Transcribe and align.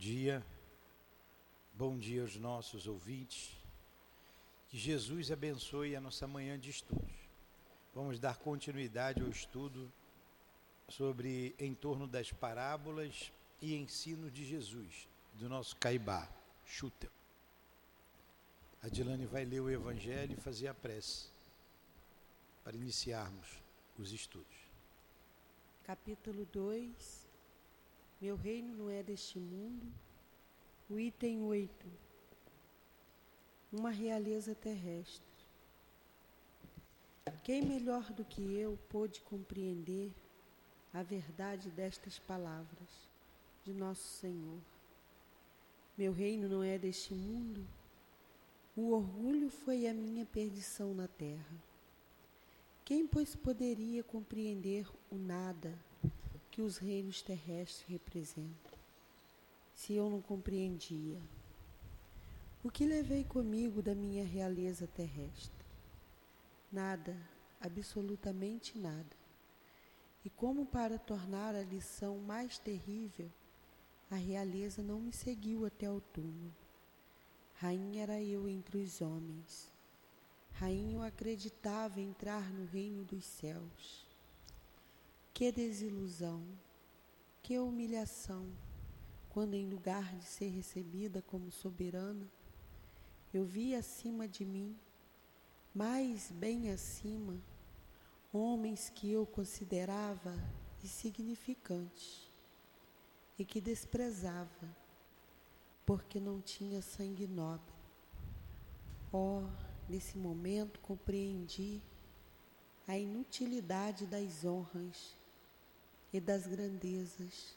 dia, 0.00 0.42
bom 1.74 1.98
dia 1.98 2.22
aos 2.22 2.34
nossos 2.36 2.86
ouvintes. 2.86 3.54
Que 4.66 4.78
Jesus 4.78 5.30
abençoe 5.30 5.94
a 5.94 6.00
nossa 6.00 6.26
manhã 6.26 6.58
de 6.58 6.70
estudos. 6.70 7.12
Vamos 7.94 8.18
dar 8.18 8.38
continuidade 8.38 9.20
ao 9.20 9.28
estudo 9.28 9.92
sobre 10.88 11.54
em 11.58 11.74
torno 11.74 12.06
das 12.06 12.32
parábolas 12.32 13.30
e 13.60 13.74
ensino 13.74 14.30
de 14.30 14.42
Jesus, 14.42 15.06
do 15.34 15.50
nosso 15.50 15.76
Caibá, 15.76 16.26
Chuta. 16.64 17.10
A 18.82 18.88
Dilane 18.88 19.26
vai 19.26 19.44
ler 19.44 19.60
o 19.60 19.68
Evangelho 19.68 20.32
e 20.32 20.40
fazer 20.40 20.68
a 20.68 20.74
prece 20.74 21.28
para 22.64 22.74
iniciarmos 22.74 23.60
os 23.98 24.12
estudos. 24.12 24.56
Capítulo 25.84 26.46
2 26.46 27.19
meu 28.20 28.36
reino 28.36 28.74
não 28.74 28.90
é 28.90 29.02
deste 29.02 29.38
mundo. 29.38 29.86
O 30.90 30.98
item 30.98 31.42
8. 31.42 31.86
Uma 33.72 33.90
realeza 33.90 34.54
terrestre. 34.54 35.24
Quem 37.42 37.62
melhor 37.62 38.12
do 38.12 38.22
que 38.24 38.42
eu 38.56 38.78
pôde 38.90 39.22
compreender 39.22 40.12
a 40.92 41.02
verdade 41.02 41.70
destas 41.70 42.18
palavras 42.18 43.08
de 43.64 43.72
nosso 43.72 44.06
Senhor? 44.06 44.60
Meu 45.96 46.12
reino 46.12 46.46
não 46.46 46.62
é 46.62 46.78
deste 46.78 47.14
mundo. 47.14 47.66
O 48.76 48.90
orgulho 48.90 49.48
foi 49.48 49.86
a 49.86 49.94
minha 49.94 50.26
perdição 50.26 50.92
na 50.92 51.08
terra. 51.08 51.56
Quem, 52.84 53.06
pois, 53.06 53.34
poderia 53.34 54.02
compreender 54.02 54.86
o 55.10 55.16
nada 55.16 55.78
que 56.50 56.60
os 56.60 56.78
reinos 56.78 57.22
terrestres 57.22 57.84
representam. 57.88 58.78
Se 59.74 59.94
eu 59.94 60.10
não 60.10 60.20
compreendia, 60.20 61.18
o 62.62 62.70
que 62.70 62.84
levei 62.84 63.24
comigo 63.24 63.80
da 63.80 63.94
minha 63.94 64.24
realeza 64.24 64.86
terrestre? 64.86 65.64
Nada, 66.70 67.16
absolutamente 67.60 68.78
nada. 68.78 69.16
E 70.24 70.28
como 70.28 70.66
para 70.66 70.98
tornar 70.98 71.54
a 71.54 71.62
lição 71.62 72.18
mais 72.18 72.58
terrível, 72.58 73.30
a 74.10 74.16
realeza 74.16 74.82
não 74.82 75.00
me 75.00 75.12
seguiu 75.12 75.64
até 75.64 75.90
o 75.90 76.00
túmulo. 76.00 76.54
Rainha 77.54 78.02
era 78.02 78.20
eu 78.20 78.48
entre 78.48 78.78
os 78.78 79.00
homens. 79.00 79.72
Rainha 80.52 80.96
eu 80.96 81.02
acreditava 81.02 82.00
entrar 82.00 82.52
no 82.52 82.66
reino 82.66 83.04
dos 83.04 83.24
céus. 83.24 84.09
Que 85.32 85.50
desilusão, 85.50 86.44
que 87.42 87.58
humilhação, 87.58 88.46
quando 89.30 89.54
em 89.54 89.68
lugar 89.68 90.16
de 90.16 90.24
ser 90.24 90.48
recebida 90.48 91.22
como 91.22 91.50
soberana, 91.50 92.28
eu 93.32 93.44
vi 93.44 93.74
acima 93.74 94.26
de 94.26 94.44
mim, 94.44 94.76
mais 95.74 96.30
bem 96.32 96.70
acima, 96.70 97.40
homens 98.32 98.90
que 98.90 99.10
eu 99.10 99.24
considerava 99.24 100.34
insignificantes 100.82 102.30
e 103.38 103.44
que 103.44 103.60
desprezava, 103.60 104.76
porque 105.86 106.20
não 106.20 106.40
tinha 106.40 106.82
sangue 106.82 107.26
nobre. 107.26 107.72
Oh, 109.12 109.42
nesse 109.88 110.18
momento 110.18 110.78
compreendi 110.80 111.80
a 112.86 112.98
inutilidade 112.98 114.06
das 114.06 114.44
honras 114.44 115.19
e 116.12 116.20
das 116.20 116.46
grandezas 116.46 117.54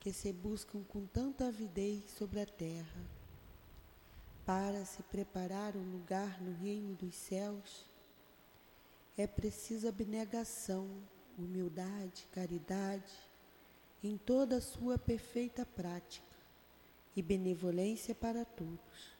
que 0.00 0.12
se 0.12 0.32
buscam 0.32 0.82
com 0.84 1.06
tanta 1.06 1.48
avidez 1.48 2.10
sobre 2.10 2.40
a 2.40 2.46
terra. 2.46 3.02
Para 4.44 4.84
se 4.84 5.02
preparar 5.04 5.76
um 5.76 5.92
lugar 5.92 6.40
no 6.40 6.52
reino 6.52 6.94
dos 6.94 7.14
céus, 7.14 7.84
é 9.16 9.26
preciso 9.26 9.88
abnegação, 9.88 10.88
humildade, 11.36 12.28
caridade, 12.32 13.12
em 14.02 14.16
toda 14.16 14.58
a 14.58 14.60
sua 14.60 14.98
perfeita 14.98 15.66
prática 15.66 16.36
e 17.16 17.22
benevolência 17.22 18.14
para 18.14 18.44
todos. 18.44 19.16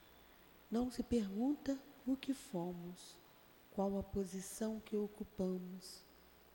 Não 0.70 0.90
se 0.90 1.02
pergunta 1.02 1.78
o 2.06 2.16
que 2.16 2.34
fomos, 2.34 3.16
qual 3.74 3.98
a 3.98 4.02
posição 4.02 4.80
que 4.84 4.96
ocupamos, 4.96 6.04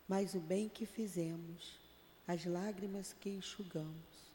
mas 0.08 0.34
o 0.36 0.40
bem 0.40 0.70
que 0.70 0.86
fizemos 0.86 1.82
as 2.28 2.46
lágrimas 2.46 3.14
que 3.14 3.30
enxugamos. 3.30 4.32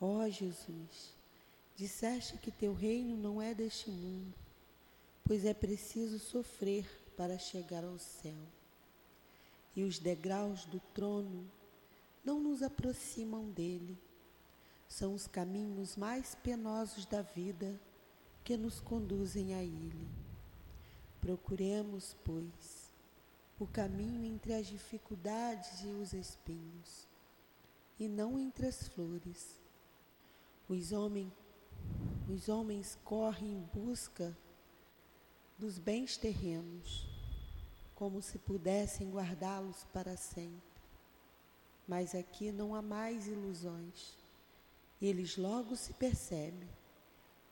Ó 0.00 0.18
oh, 0.18 0.28
Jesus, 0.28 1.14
disseste 1.76 2.36
que 2.38 2.50
teu 2.50 2.74
reino 2.74 3.16
não 3.16 3.40
é 3.40 3.54
deste 3.54 3.90
mundo, 3.90 4.34
pois 5.24 5.44
é 5.44 5.54
preciso 5.54 6.18
sofrer 6.18 6.86
para 7.16 7.38
chegar 7.38 7.84
ao 7.84 7.98
céu. 7.98 8.42
E 9.74 9.82
os 9.82 9.98
degraus 9.98 10.64
do 10.66 10.80
trono 10.92 11.50
não 12.24 12.40
nos 12.40 12.62
aproximam 12.62 13.50
dele, 13.50 13.98
são 14.88 15.14
os 15.14 15.26
caminhos 15.26 15.96
mais 15.96 16.34
penosos 16.36 17.04
da 17.06 17.22
vida 17.22 17.80
que 18.44 18.56
nos 18.56 18.80
conduzem 18.80 19.54
a 19.54 19.62
ele. 19.62 20.06
Procuremos, 21.20 22.14
pois, 22.24 22.83
o 23.58 23.66
caminho 23.66 24.24
entre 24.24 24.52
as 24.52 24.66
dificuldades 24.66 25.82
e 25.82 25.88
os 25.88 26.12
espinhos, 26.12 27.06
e 27.98 28.08
não 28.08 28.38
entre 28.38 28.66
as 28.66 28.88
flores. 28.88 29.60
Os, 30.68 30.90
os 32.28 32.48
homens 32.48 32.98
correm 33.04 33.52
em 33.52 33.60
busca 33.72 34.36
dos 35.58 35.78
bens 35.78 36.16
terrenos, 36.16 37.06
como 37.94 38.20
se 38.20 38.38
pudessem 38.38 39.10
guardá-los 39.10 39.84
para 39.92 40.16
sempre. 40.16 40.74
Mas 41.86 42.14
aqui 42.14 42.50
não 42.50 42.74
há 42.74 42.82
mais 42.82 43.28
ilusões. 43.28 44.16
Eles 45.00 45.36
logo 45.36 45.76
se 45.76 45.92
percebem 45.92 46.68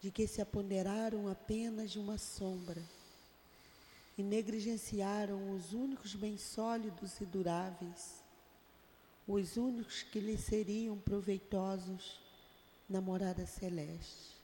de 0.00 0.10
que 0.10 0.26
se 0.26 0.40
apoderaram 0.40 1.28
apenas 1.28 1.92
de 1.92 1.98
uma 1.98 2.18
sombra 2.18 2.82
e 4.16 4.22
negligenciaram 4.22 5.54
os 5.54 5.72
únicos 5.72 6.14
bens 6.14 6.42
sólidos 6.42 7.20
e 7.20 7.24
duráveis, 7.24 8.22
os 9.26 9.56
únicos 9.56 10.02
que 10.02 10.20
lhes 10.20 10.40
seriam 10.40 10.98
proveitosos 10.98 12.20
na 12.88 13.00
morada 13.00 13.46
celeste, 13.46 14.36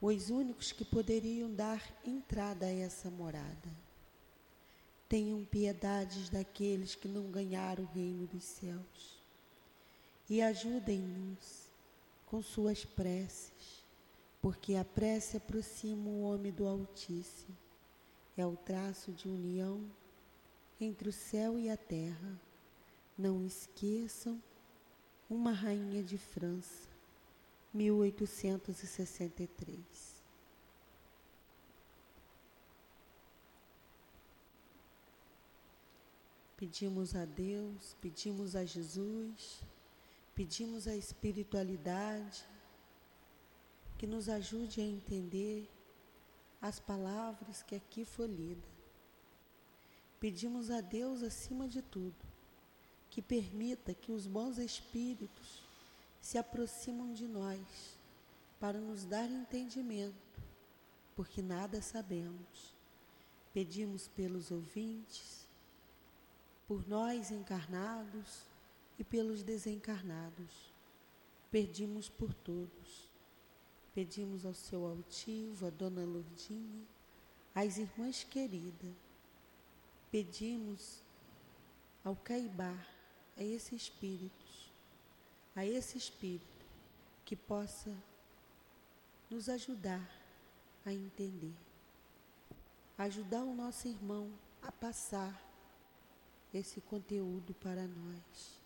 os 0.00 0.30
únicos 0.30 0.72
que 0.72 0.84
poderiam 0.84 1.52
dar 1.52 1.82
entrada 2.04 2.66
a 2.66 2.72
essa 2.72 3.10
morada. 3.10 3.82
Tenham 5.08 5.44
piedades 5.44 6.30
daqueles 6.30 6.94
que 6.94 7.06
não 7.06 7.30
ganharam 7.30 7.84
o 7.84 7.92
reino 7.92 8.26
dos 8.26 8.42
céus. 8.42 9.20
E 10.30 10.40
ajudem-nos 10.40 11.68
com 12.24 12.42
suas 12.42 12.82
preces, 12.82 13.84
porque 14.40 14.74
a 14.74 14.84
prece 14.84 15.36
aproxima 15.36 16.08
o 16.08 16.22
homem 16.22 16.50
do 16.50 16.66
Altíssimo 16.66 17.61
é 18.36 18.44
o 18.46 18.56
traço 18.56 19.12
de 19.12 19.28
união 19.28 19.88
entre 20.80 21.08
o 21.08 21.12
céu 21.12 21.56
e 21.58 21.70
a 21.70 21.76
terra. 21.76 22.40
Não 23.16 23.44
esqueçam, 23.44 24.42
uma 25.28 25.52
rainha 25.52 26.02
de 26.02 26.18
França, 26.18 26.88
1863. 27.72 30.22
Pedimos 36.56 37.14
a 37.16 37.24
Deus, 37.24 37.96
pedimos 38.00 38.54
a 38.54 38.64
Jesus, 38.64 39.64
pedimos 40.34 40.86
a 40.86 40.94
espiritualidade 40.94 42.44
que 43.98 44.06
nos 44.06 44.28
ajude 44.28 44.80
a 44.80 44.84
entender 44.84 45.68
as 46.62 46.78
palavras 46.78 47.60
que 47.64 47.74
aqui 47.74 48.04
foi 48.04 48.28
lida. 48.28 48.68
Pedimos 50.20 50.70
a 50.70 50.80
Deus, 50.80 51.20
acima 51.20 51.66
de 51.66 51.82
tudo, 51.82 52.24
que 53.10 53.20
permita 53.20 53.92
que 53.92 54.12
os 54.12 54.28
bons 54.28 54.58
espíritos 54.58 55.60
se 56.20 56.38
aproximam 56.38 57.12
de 57.12 57.26
nós 57.26 57.98
para 58.60 58.78
nos 58.78 59.04
dar 59.04 59.28
entendimento, 59.28 60.40
porque 61.16 61.42
nada 61.42 61.82
sabemos. 61.82 62.72
Pedimos 63.52 64.06
pelos 64.06 64.52
ouvintes, 64.52 65.48
por 66.68 66.88
nós 66.88 67.32
encarnados 67.32 68.44
e 68.96 69.02
pelos 69.02 69.42
desencarnados. 69.42 70.72
Pedimos 71.50 72.08
por 72.08 72.32
todos 72.32 73.11
Pedimos 73.94 74.46
ao 74.46 74.54
seu 74.54 74.86
altivo, 74.86 75.66
a 75.66 75.70
dona 75.70 76.04
Lourdinha, 76.04 76.86
às 77.54 77.76
irmãs 77.76 78.24
queridas. 78.24 78.94
Pedimos 80.10 81.02
ao 82.04 82.16
Caibá, 82.16 82.74
a 83.36 83.42
esses 83.42 83.82
espíritos, 83.82 84.70
a 85.54 85.64
esse 85.64 85.96
Espírito 85.96 86.66
que 87.24 87.36
possa 87.36 87.94
nos 89.30 89.48
ajudar 89.48 90.10
a 90.84 90.92
entender, 90.92 91.54
ajudar 92.98 93.42
o 93.42 93.54
nosso 93.54 93.88
irmão 93.88 94.30
a 94.60 94.70
passar 94.70 95.40
esse 96.52 96.80
conteúdo 96.80 97.54
para 97.54 97.86
nós. 97.86 98.60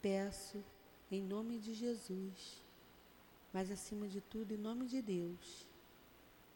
Peço 0.00 0.62
em 1.10 1.22
nome 1.22 1.58
de 1.58 1.74
Jesus, 1.74 2.62
mas 3.52 3.70
acima 3.70 4.08
de 4.08 4.20
tudo 4.20 4.54
em 4.54 4.56
nome 4.56 4.86
de 4.86 5.02
Deus, 5.02 5.66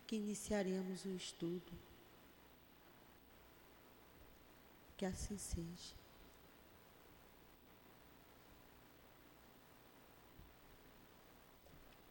que 0.07 0.17
iniciaremos 0.17 1.05
o 1.05 1.11
estudo. 1.11 1.73
Que 4.97 5.05
assim 5.05 5.37
seja. 5.37 5.95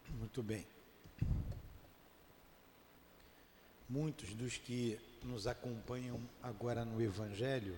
Muito 0.10 0.44
bem. 0.44 0.68
Muitos 3.90 4.34
dos 4.36 4.58
que 4.58 5.00
nos 5.24 5.48
acompanham 5.48 6.20
agora 6.44 6.86
no 6.86 7.02
Evangelho, 7.02 7.78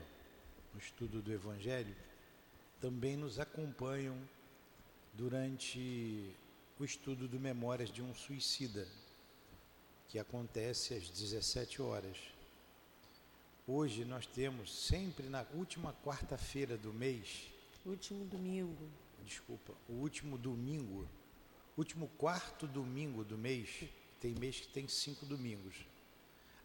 no 0.73 0.79
estudo 0.79 1.21
do 1.21 1.31
Evangelho, 1.31 1.95
também 2.81 3.15
nos 3.15 3.39
acompanham 3.39 4.17
durante 5.13 6.35
o 6.79 6.85
estudo 6.85 7.27
do 7.27 7.39
Memórias 7.39 7.89
de 7.89 8.01
um 8.01 8.13
Suicida, 8.13 8.87
que 10.07 10.19
acontece 10.19 10.93
às 10.93 11.09
17 11.09 11.81
horas. 11.81 12.17
Hoje 13.67 14.05
nós 14.05 14.25
temos 14.25 14.85
sempre 14.85 15.27
na 15.27 15.45
última 15.53 15.93
quarta-feira 16.03 16.77
do 16.77 16.93
mês. 16.93 17.47
Último 17.85 18.25
domingo. 18.25 18.89
Desculpa, 19.25 19.73
o 19.89 19.93
último 19.93 20.37
domingo, 20.37 21.07
último 21.77 22.07
quarto 22.17 22.65
domingo 22.65 23.23
do 23.23 23.37
mês, 23.37 23.83
tem 24.21 24.33
mês 24.33 24.59
que 24.59 24.67
tem 24.67 24.87
cinco 24.87 25.25
domingos 25.25 25.75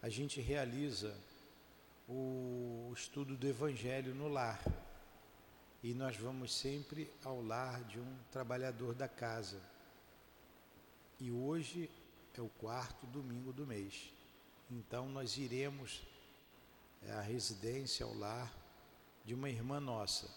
a 0.02 0.08
gente 0.08 0.40
realiza 0.40 1.16
o 2.08 2.92
estudo 2.92 3.36
do 3.36 3.46
Evangelho 3.46 4.12
no 4.12 4.26
lar. 4.26 4.60
E 5.80 5.94
nós 5.94 6.16
vamos 6.16 6.52
sempre 6.52 7.08
ao 7.24 7.40
lar 7.40 7.84
de 7.84 8.00
um 8.00 8.18
trabalhador 8.32 8.96
da 8.96 9.06
casa. 9.06 9.60
E 11.22 11.30
hoje 11.30 11.88
é 12.36 12.40
o 12.40 12.48
quarto 12.48 13.06
domingo 13.06 13.52
do 13.52 13.64
mês. 13.64 14.12
Então 14.68 15.08
nós 15.08 15.36
iremos 15.36 16.02
à 17.16 17.20
residência, 17.20 18.04
ao 18.04 18.12
lar 18.12 18.52
de 19.24 19.32
uma 19.32 19.48
irmã 19.48 19.78
nossa, 19.78 20.28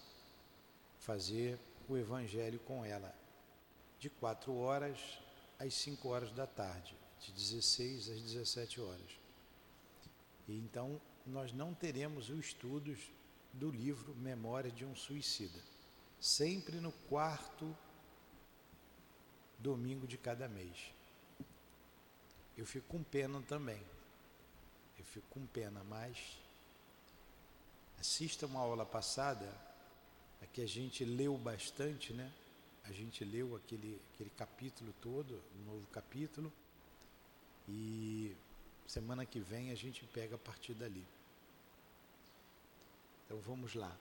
fazer 1.00 1.58
o 1.90 1.98
Evangelho 1.98 2.60
com 2.60 2.86
ela, 2.86 3.12
de 3.98 4.12
quatro 4.12 4.56
horas 4.58 5.00
às 5.58 5.74
cinco 5.74 6.10
horas 6.10 6.32
da 6.32 6.46
tarde, 6.46 6.96
de 7.20 7.32
16 7.32 8.12
às 8.12 8.22
17 8.22 8.80
horas. 8.80 9.20
E 10.48 10.56
então 10.56 11.02
nós 11.26 11.52
não 11.52 11.74
teremos 11.74 12.30
os 12.30 12.46
estudos 12.46 13.10
do 13.52 13.72
livro 13.72 14.14
Memória 14.14 14.70
de 14.70 14.86
um 14.86 14.96
Suicida. 14.96 15.60
Sempre 16.20 16.80
no 16.80 16.92
quarto 17.10 17.76
domingo 19.66 20.06
de 20.06 20.18
cada 20.18 20.48
mês. 20.48 20.78
Eu 22.56 22.66
fico 22.66 22.88
com 22.88 23.04
pena 23.04 23.42
também. 23.42 23.82
Eu 24.98 25.06
fico 25.06 25.26
com 25.30 25.46
pena, 25.48 25.84
mas 25.84 26.38
assista 28.00 28.46
uma 28.46 28.60
aula 28.60 28.86
passada, 28.86 29.52
a 30.42 30.46
que 30.46 30.62
a 30.62 30.68
gente 30.68 31.04
leu 31.04 31.38
bastante, 31.38 32.14
né? 32.14 32.32
A 32.84 32.92
gente 32.92 33.26
leu 33.26 33.56
aquele, 33.56 34.00
aquele 34.14 34.30
capítulo 34.32 34.94
todo, 35.02 35.42
um 35.60 35.72
novo 35.72 35.88
capítulo, 35.88 36.54
e 37.68 38.36
Semana 38.88 39.26
que 39.26 39.40
vem 39.40 39.72
a 39.72 39.76
gente 39.76 40.06
pega 40.06 40.36
a 40.36 40.38
partir 40.38 40.76
dali. 40.76 41.04
Então 43.26 43.40
vamos 43.40 43.74
lá. 43.74 43.92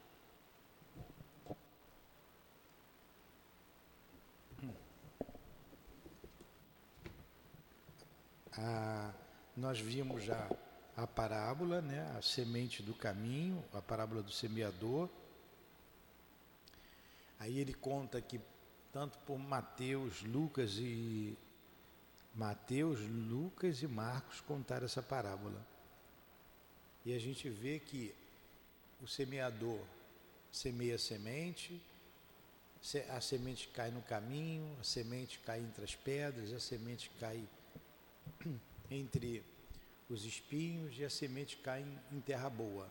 Ah, 8.56 9.12
nós 9.56 9.80
vimos 9.80 10.22
já 10.22 10.48
a 10.96 11.06
parábola, 11.06 11.80
né, 11.80 12.14
a 12.16 12.22
semente 12.22 12.82
do 12.82 12.94
caminho, 12.94 13.64
a 13.72 13.82
parábola 13.82 14.22
do 14.22 14.30
semeador. 14.30 15.08
Aí 17.40 17.58
ele 17.58 17.74
conta 17.74 18.20
que 18.20 18.40
tanto 18.92 19.18
por 19.26 19.38
Mateus, 19.38 20.22
Lucas 20.22 20.76
e 20.78 21.36
Mateus, 22.34 23.00
Lucas 23.00 23.82
e 23.82 23.88
Marcos 23.88 24.40
contaram 24.40 24.86
essa 24.86 25.02
parábola. 25.02 25.60
E 27.04 27.14
a 27.14 27.18
gente 27.18 27.48
vê 27.48 27.80
que 27.80 28.14
o 29.02 29.06
semeador 29.08 29.80
semeia 30.52 30.94
a 30.94 30.98
semente, 30.98 31.80
a 33.10 33.20
semente 33.20 33.68
cai 33.68 33.90
no 33.90 34.00
caminho, 34.02 34.76
a 34.80 34.84
semente 34.84 35.40
cai 35.40 35.58
entre 35.60 35.84
as 35.84 35.94
pedras, 35.94 36.52
a 36.52 36.60
semente 36.60 37.10
cai 37.18 37.44
entre 38.90 39.44
os 40.08 40.24
espinhos 40.24 40.98
e 40.98 41.04
a 41.04 41.10
semente 41.10 41.56
cai 41.56 41.84
em 42.12 42.20
terra 42.20 42.48
boa. 42.50 42.90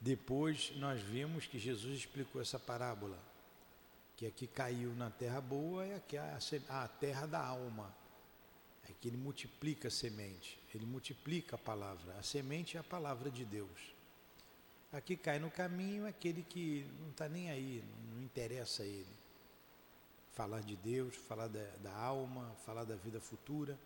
Depois 0.00 0.72
nós 0.76 1.00
vimos 1.00 1.46
que 1.46 1.58
Jesus 1.58 1.98
explicou 1.98 2.42
essa 2.42 2.58
parábola 2.58 3.18
que 4.16 4.26
aqui 4.26 4.46
caiu 4.46 4.94
na 4.94 5.10
terra 5.10 5.40
boa 5.40 5.84
é 5.84 6.00
a, 6.16 6.82
a 6.84 6.88
terra 6.88 7.26
da 7.26 7.44
alma. 7.44 7.92
É 8.88 8.92
que 9.00 9.08
ele 9.08 9.16
multiplica 9.16 9.88
a 9.88 9.90
semente, 9.90 10.60
ele 10.74 10.84
multiplica 10.84 11.56
a 11.56 11.58
palavra. 11.58 12.16
A 12.18 12.22
semente 12.22 12.76
é 12.76 12.80
a 12.80 12.84
palavra 12.84 13.30
de 13.30 13.44
Deus. 13.44 13.94
Aqui 14.92 15.16
cai 15.16 15.38
no 15.38 15.50
caminho 15.50 16.06
aquele 16.06 16.42
que 16.42 16.86
não 17.00 17.10
está 17.10 17.28
nem 17.28 17.50
aí, 17.50 17.82
não 18.12 18.22
interessa 18.22 18.82
a 18.82 18.86
ele. 18.86 19.21
Falar 20.32 20.60
de 20.60 20.76
Deus, 20.76 21.14
falar 21.14 21.48
da, 21.48 21.64
da 21.82 21.94
alma, 21.94 22.54
falar 22.64 22.84
da 22.84 22.96
vida 22.96 23.20
futura. 23.20 23.78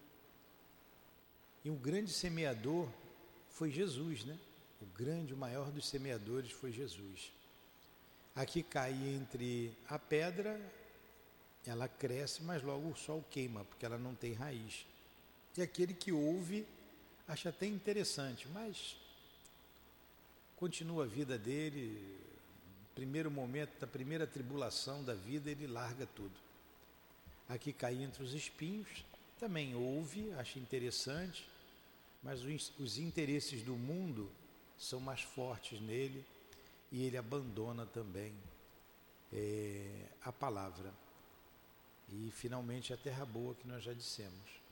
E 1.65 1.71
o 1.71 1.75
grande 1.75 2.13
semeador 2.13 2.89
foi 3.51 3.71
Jesus, 3.71 4.25
né? 4.25 4.39
O 4.81 4.87
grande, 4.87 5.35
o 5.35 5.37
maior 5.37 5.71
dos 5.71 5.89
semeadores 5.89 6.53
foi 6.53 6.71
Jesus. 6.71 7.33
Aqui 8.35 8.63
cai 8.63 8.93
entre 8.93 9.77
a 9.89 9.99
pedra, 9.99 10.61
ela 11.67 11.89
cresce, 11.89 12.43
mas 12.43 12.63
logo 12.63 12.91
o 12.91 12.97
sol 12.97 13.25
queima, 13.31 13.65
porque 13.65 13.85
ela 13.85 13.99
não 13.99 14.15
tem 14.15 14.35
raiz. 14.35 14.87
E 15.57 15.63
aquele 15.63 15.95
que 15.95 16.13
ouve 16.13 16.67
acha 17.27 17.49
até 17.49 17.67
interessante, 17.67 18.47
mas 18.49 18.97
continua 20.55 21.05
a 21.05 21.09
vida 21.09 21.37
dele, 21.39 22.21
primeiro 22.95 23.31
momento 23.31 23.79
da 23.79 23.87
primeira 23.87 24.27
tribulação 24.27 25.03
da 25.03 25.15
vida, 25.15 25.51
ele 25.51 25.67
larga 25.67 26.07
tudo. 26.07 26.46
Aqui 27.49 27.73
cai 27.73 28.03
entre 28.03 28.23
os 28.23 28.33
espinhos, 28.33 29.05
também 29.39 29.75
ouve, 29.75 30.33
acha 30.33 30.59
interessante, 30.59 31.49
mas 32.23 32.43
os, 32.43 32.73
os 32.79 32.99
interesses 32.99 33.63
do 33.63 33.77
mundo 33.77 34.31
são 34.77 34.99
mais 34.99 35.21
fortes 35.21 35.81
nele 35.81 36.25
e 36.91 37.05
ele 37.05 37.17
abandona 37.17 37.87
também 37.87 38.35
é, 39.33 40.07
a 40.23 40.33
palavra. 40.33 40.93
E 42.09 42.31
finalmente 42.33 42.93
a 42.93 42.97
terra 42.97 43.25
boa 43.25 43.55
que 43.55 43.67
nós 43.67 43.83
já 43.83 43.93
dissemos. 43.93 44.67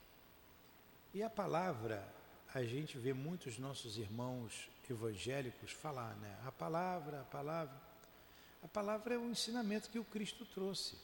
E 1.13 1.23
a 1.23 1.31
palavra, 1.31 2.07
a 2.53 2.63
gente 2.65 2.99
vê 2.99 3.13
muitos 3.13 3.59
nossos 3.59 3.99
irmãos 3.99 4.69
evangélicos 4.91 5.73
falar, 5.73 6.15
né? 6.17 6.39
A 6.47 6.53
palavra, 6.53 7.21
a 7.21 7.25
palavra. 7.25 7.75
A 8.63 8.69
palavra 8.69 9.15
é 9.15 9.19
o 9.19 9.31
ensinamento 9.31 9.91
que 9.91 9.99
o 9.99 10.05
Cristo 10.05 10.45
trouxe, 10.47 10.97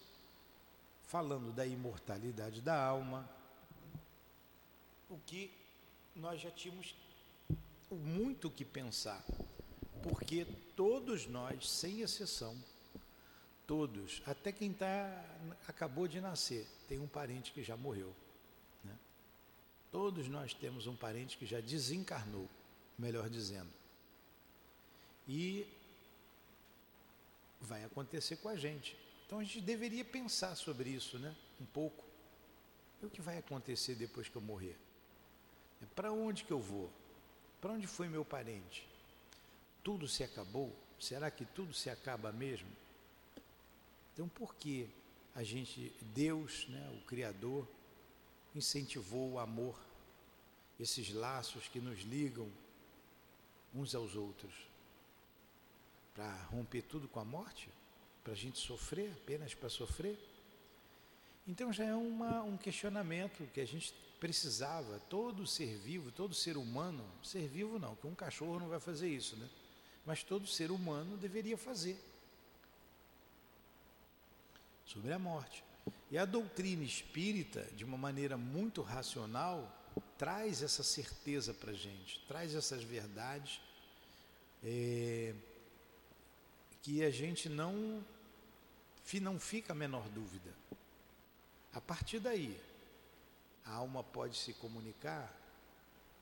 falando 1.10 1.52
da 1.52 1.66
imortalidade 1.66 2.60
da 2.60 2.82
alma, 2.82 3.28
o 5.08 5.18
que 5.26 5.50
nós 6.14 6.40
já 6.40 6.50
tínhamos 6.50 6.94
muito 7.90 8.50
que 8.50 8.64
pensar 8.64 9.22
porque 10.02 10.46
todos 10.74 11.26
nós, 11.26 11.68
sem 11.68 12.00
exceção, 12.00 12.56
todos, 13.66 14.22
até 14.26 14.50
quem 14.50 14.72
tá, 14.72 15.24
acabou 15.68 16.08
de 16.08 16.20
nascer, 16.20 16.66
tem 16.88 16.98
um 16.98 17.06
parente 17.06 17.52
que 17.52 17.62
já 17.62 17.76
morreu. 17.76 18.14
Né? 18.82 18.96
Todos 19.92 20.26
nós 20.28 20.54
temos 20.54 20.86
um 20.86 20.96
parente 20.96 21.36
que 21.36 21.44
já 21.44 21.60
desencarnou, 21.60 22.48
melhor 22.98 23.28
dizendo. 23.28 23.70
E 25.28 25.66
vai 27.60 27.84
acontecer 27.84 28.36
com 28.36 28.48
a 28.48 28.56
gente. 28.56 28.96
Então 29.30 29.38
a 29.38 29.44
gente 29.44 29.60
deveria 29.60 30.04
pensar 30.04 30.56
sobre 30.56 30.90
isso, 30.90 31.16
né? 31.16 31.32
Um 31.60 31.64
pouco. 31.66 32.04
E 33.00 33.06
o 33.06 33.08
que 33.08 33.20
vai 33.22 33.38
acontecer 33.38 33.94
depois 33.94 34.28
que 34.28 34.34
eu 34.34 34.42
morrer? 34.42 34.76
Para 35.94 36.10
onde 36.10 36.42
que 36.42 36.50
eu 36.50 36.58
vou? 36.58 36.90
Para 37.60 37.70
onde 37.70 37.86
foi 37.86 38.08
meu 38.08 38.24
parente? 38.24 38.90
tudo 39.84 40.08
se 40.08 40.24
acabou, 40.24 40.74
Será 40.98 41.30
que 41.30 41.44
tudo 41.44 41.72
se 41.72 41.88
acaba 41.88 42.32
mesmo? 42.32 42.68
Então, 44.12 44.28
por 44.28 44.52
que 44.56 44.90
a 45.32 45.44
gente, 45.44 45.94
Deus, 46.12 46.66
né, 46.68 46.90
o 47.00 47.06
Criador, 47.06 47.68
incentivou 48.52 49.30
o 49.30 49.38
amor, 49.38 49.80
esses 50.78 51.14
laços 51.14 51.68
que 51.68 51.80
nos 51.80 52.00
ligam 52.00 52.50
uns 53.72 53.94
aos 53.94 54.16
outros? 54.16 54.52
Para 56.14 56.34
romper 56.46 56.82
tudo 56.82 57.08
com 57.08 57.20
a 57.20 57.24
morte? 57.24 57.70
Para 58.22 58.32
a 58.32 58.36
gente 58.36 58.58
sofrer, 58.58 59.10
apenas 59.12 59.54
para 59.54 59.68
sofrer? 59.68 60.18
Então 61.46 61.72
já 61.72 61.84
é 61.84 61.94
uma, 61.94 62.42
um 62.42 62.56
questionamento 62.56 63.46
que 63.52 63.60
a 63.60 63.66
gente 63.66 63.92
precisava, 64.20 65.00
todo 65.08 65.46
ser 65.46 65.78
vivo, 65.78 66.12
todo 66.12 66.34
ser 66.34 66.56
humano, 66.56 67.04
ser 67.22 67.48
vivo 67.48 67.78
não, 67.78 67.96
que 67.96 68.06
um 68.06 68.14
cachorro 68.14 68.60
não 68.60 68.68
vai 68.68 68.78
fazer 68.78 69.08
isso, 69.08 69.36
né? 69.36 69.48
Mas 70.04 70.22
todo 70.22 70.46
ser 70.46 70.70
humano 70.70 71.16
deveria 71.16 71.56
fazer 71.56 71.98
sobre 74.84 75.12
a 75.12 75.18
morte. 75.18 75.64
E 76.10 76.18
a 76.18 76.24
doutrina 76.24 76.84
espírita, 76.84 77.62
de 77.76 77.84
uma 77.84 77.96
maneira 77.96 78.36
muito 78.36 78.82
racional, 78.82 79.76
traz 80.18 80.62
essa 80.62 80.82
certeza 80.82 81.54
para 81.54 81.70
a 81.70 81.74
gente, 81.74 82.20
traz 82.28 82.54
essas 82.54 82.82
verdades 82.82 83.60
é, 84.62 85.34
que 86.82 87.04
a 87.04 87.10
gente 87.10 87.48
não, 87.48 88.04
não 89.20 89.38
fica 89.38 89.72
a 89.72 89.76
menor 89.76 90.08
dúvida. 90.08 90.54
A 91.72 91.80
partir 91.80 92.18
daí, 92.18 92.58
a 93.64 93.74
alma 93.74 94.02
pode 94.02 94.36
se 94.36 94.52
comunicar? 94.54 95.32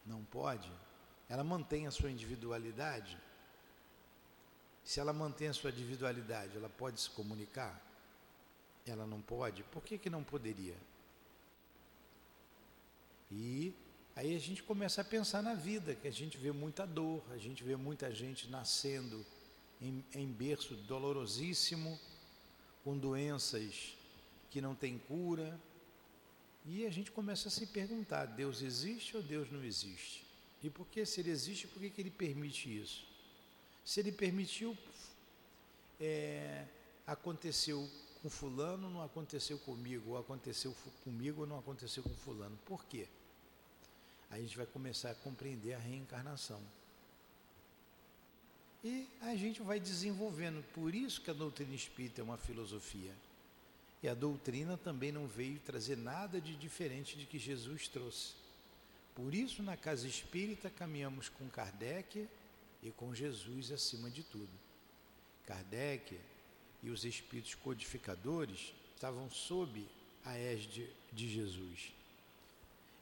Não 0.04 0.24
pode? 0.24 0.70
Ela 1.28 1.44
mantém 1.44 1.86
a 1.86 1.90
sua 1.90 2.10
individualidade? 2.10 3.16
Se 4.84 5.00
ela 5.00 5.12
mantém 5.12 5.48
a 5.48 5.52
sua 5.52 5.70
individualidade, 5.70 6.56
ela 6.56 6.68
pode 6.68 7.00
se 7.00 7.10
comunicar? 7.10 7.80
Ela 8.86 9.06
não 9.06 9.20
pode? 9.20 9.62
Por 9.64 9.82
que, 9.82 9.98
que 9.98 10.10
não 10.10 10.24
poderia? 10.24 10.76
E 13.30 13.74
aí 14.16 14.34
a 14.34 14.40
gente 14.40 14.62
começa 14.62 15.02
a 15.02 15.04
pensar 15.04 15.42
na 15.42 15.54
vida, 15.54 15.94
que 15.94 16.08
a 16.08 16.12
gente 16.12 16.38
vê 16.38 16.50
muita 16.50 16.86
dor, 16.86 17.22
a 17.30 17.36
gente 17.36 17.62
vê 17.62 17.76
muita 17.76 18.12
gente 18.12 18.48
nascendo 18.50 19.24
em, 19.80 20.04
em 20.14 20.26
berço 20.26 20.74
dolorosíssimo, 20.74 21.98
com 22.84 22.96
doenças 22.96 23.96
que 24.50 24.60
não 24.60 24.74
têm 24.74 24.98
cura, 24.98 25.58
e 26.64 26.84
a 26.86 26.90
gente 26.90 27.10
começa 27.10 27.48
a 27.48 27.50
se 27.50 27.66
perguntar: 27.66 28.26
Deus 28.26 28.62
existe 28.62 29.16
ou 29.16 29.22
Deus 29.22 29.50
não 29.50 29.64
existe? 29.64 30.24
E 30.62 30.68
por 30.68 30.86
que, 30.88 31.04
se 31.06 31.20
ele 31.20 31.30
existe, 31.30 31.66
por 31.66 31.80
que, 31.80 31.90
que 31.90 32.00
ele 32.00 32.10
permite 32.10 32.68
isso? 32.68 33.06
Se 33.84 34.00
ele 34.00 34.12
permitiu, 34.12 34.76
é, 36.00 36.66
aconteceu 37.06 37.88
com 38.20 38.28
Fulano, 38.28 38.90
não 38.90 39.02
aconteceu 39.02 39.58
comigo, 39.58 40.10
ou 40.10 40.18
aconteceu 40.18 40.74
comigo, 41.04 41.46
não 41.46 41.58
aconteceu 41.58 42.02
com 42.02 42.14
Fulano. 42.16 42.58
Por 42.66 42.84
quê? 42.84 43.06
Aí 44.30 44.40
a 44.40 44.42
gente 44.42 44.56
vai 44.56 44.66
começar 44.66 45.10
a 45.10 45.14
compreender 45.14 45.74
a 45.74 45.78
reencarnação. 45.78 46.60
E 48.84 49.06
a 49.20 49.34
gente 49.34 49.62
vai 49.62 49.80
desenvolvendo. 49.80 50.64
Por 50.72 50.94
isso 50.94 51.20
que 51.20 51.30
a 51.30 51.34
doutrina 51.34 51.74
espírita 51.74 52.20
é 52.20 52.24
uma 52.24 52.36
filosofia. 52.36 53.12
E 54.02 54.08
a 54.08 54.14
doutrina 54.14 54.76
também 54.76 55.10
não 55.10 55.26
veio 55.26 55.58
trazer 55.60 55.96
nada 55.96 56.40
de 56.40 56.54
diferente 56.54 57.16
de 57.16 57.26
que 57.26 57.38
Jesus 57.38 57.88
trouxe. 57.88 58.34
Por 59.14 59.34
isso, 59.34 59.62
na 59.62 59.76
casa 59.76 60.06
espírita, 60.06 60.70
caminhamos 60.70 61.28
com 61.28 61.48
Kardec 61.48 62.28
e 62.82 62.90
com 62.92 63.12
Jesus 63.12 63.72
acima 63.72 64.08
de 64.08 64.22
tudo. 64.22 64.50
Kardec 65.44 66.16
e 66.82 66.90
os 66.90 67.04
espíritos 67.04 67.54
codificadores 67.56 68.72
estavam 68.94 69.28
sob 69.28 69.84
a 70.24 70.36
égide 70.38 70.88
de 71.12 71.28
Jesus. 71.28 71.92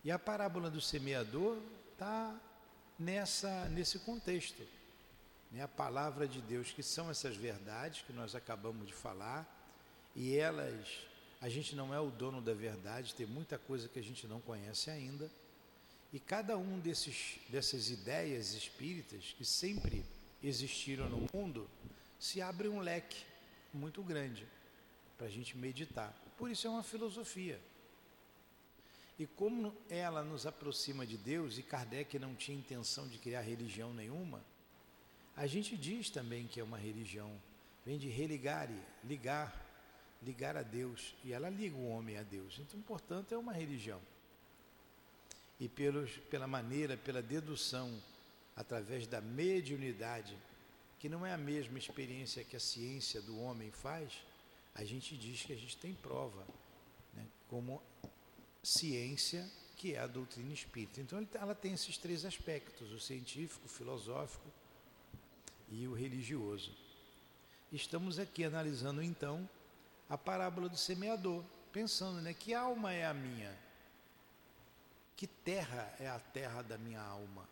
E 0.02 0.11
a 0.11 0.18
parábola 0.18 0.71
do 0.71 0.80
semeador 0.80 1.59
está 1.92 2.35
nessa 2.99 3.68
nesse 3.68 3.99
contexto. 3.99 4.62
Né? 5.50 5.62
A 5.62 5.68
palavra 5.68 6.26
de 6.26 6.40
Deus, 6.40 6.70
que 6.70 6.82
são 6.82 7.10
essas 7.10 7.36
verdades 7.36 8.02
que 8.02 8.12
nós 8.12 8.34
acabamos 8.34 8.86
de 8.86 8.94
falar, 8.94 9.46
e 10.14 10.36
elas, 10.36 10.86
a 11.40 11.48
gente 11.48 11.74
não 11.74 11.92
é 11.92 12.00
o 12.00 12.10
dono 12.10 12.40
da 12.40 12.54
verdade, 12.54 13.14
tem 13.14 13.26
muita 13.26 13.58
coisa 13.58 13.88
que 13.88 13.98
a 13.98 14.02
gente 14.02 14.26
não 14.26 14.40
conhece 14.40 14.90
ainda. 14.90 15.30
E 16.12 16.18
cada 16.18 16.56
um 16.56 16.78
desses, 16.78 17.38
dessas 17.48 17.90
ideias 17.90 18.54
espíritas 18.54 19.34
que 19.36 19.44
sempre 19.44 20.04
existiram 20.42 21.08
no 21.08 21.26
mundo, 21.32 21.68
se 22.18 22.40
abre 22.40 22.68
um 22.68 22.80
leque 22.80 23.24
muito 23.72 24.02
grande 24.02 24.46
para 25.18 25.26
a 25.26 25.30
gente 25.30 25.56
meditar. 25.56 26.14
Por 26.38 26.50
isso 26.50 26.66
é 26.66 26.70
uma 26.70 26.82
filosofia. 26.82 27.60
E 29.18 29.26
como 29.26 29.74
ela 29.88 30.22
nos 30.22 30.46
aproxima 30.46 31.06
de 31.06 31.16
Deus, 31.16 31.56
e 31.58 31.62
Kardec 31.62 32.18
não 32.18 32.34
tinha 32.34 32.56
intenção 32.56 33.08
de 33.08 33.18
criar 33.18 33.40
religião 33.40 33.92
nenhuma, 33.94 34.42
a 35.37 35.47
gente 35.47 35.76
diz 35.76 36.11
também 36.11 36.47
que 36.47 36.59
é 36.59 36.64
uma 36.64 36.78
religião, 36.78 37.31
vem 37.85 37.99
de 37.99 38.09
religar, 38.09 38.69
ligar 39.05 39.66
ligar 40.23 40.57
a 40.57 40.62
Deus, 40.62 41.14
e 41.25 41.33
ela 41.33 41.49
liga 41.49 41.76
o 41.76 41.88
homem 41.88 42.16
a 42.16 42.23
Deus. 42.23 42.59
Então, 42.59 42.81
portanto, 42.83 43.33
é 43.33 43.38
uma 43.38 43.52
religião. 43.52 44.00
E 45.59 45.69
pelos, 45.69 46.11
pela 46.31 46.47
maneira, 46.47 46.97
pela 46.97 47.23
dedução, 47.23 48.02
através 48.55 49.07
da 49.07 49.21
mediunidade, 49.21 50.37
que 50.99 51.09
não 51.09 51.25
é 51.25 51.33
a 51.33 51.38
mesma 51.38 51.78
experiência 51.78 52.45
que 52.45 52.57
a 52.57 52.61
ciência 52.61 53.21
do 53.21 53.38
homem 53.38 53.71
faz, 53.71 54.12
a 54.75 54.85
gente 54.85 55.16
diz 55.16 55.43
que 55.43 55.52
a 55.52 55.57
gente 55.57 55.76
tem 55.76 55.95
prova, 55.95 56.47
né, 57.14 57.26
como 57.49 57.83
ciência, 58.62 59.49
que 59.76 59.95
é 59.95 59.99
a 59.99 60.07
doutrina 60.07 60.52
espírita. 60.52 61.00
Então, 61.00 61.26
ela 61.35 61.55
tem 61.55 61.75
esses 61.75 61.97
três 61.97 62.25
aspectos: 62.25 62.93
o 62.93 62.99
científico, 62.99 63.66
o 63.66 63.69
filosófico 63.69 64.50
e 65.68 65.87
o 65.87 65.94
religioso. 65.94 66.73
Estamos 67.73 68.18
aqui 68.18 68.44
analisando 68.44 69.02
então 69.02 69.49
a 70.08 70.16
parábola 70.16 70.68
do 70.68 70.76
semeador, 70.76 71.44
pensando, 71.73 72.20
né, 72.20 72.32
que 72.32 72.54
alma 72.54 72.92
é 72.92 73.06
a 73.06 73.14
minha? 73.14 73.56
Que 75.16 75.26
terra 75.26 75.94
é 75.99 76.08
a 76.08 76.18
terra 76.18 76.62
da 76.62 76.78
minha 76.78 77.00
alma? 77.00 77.49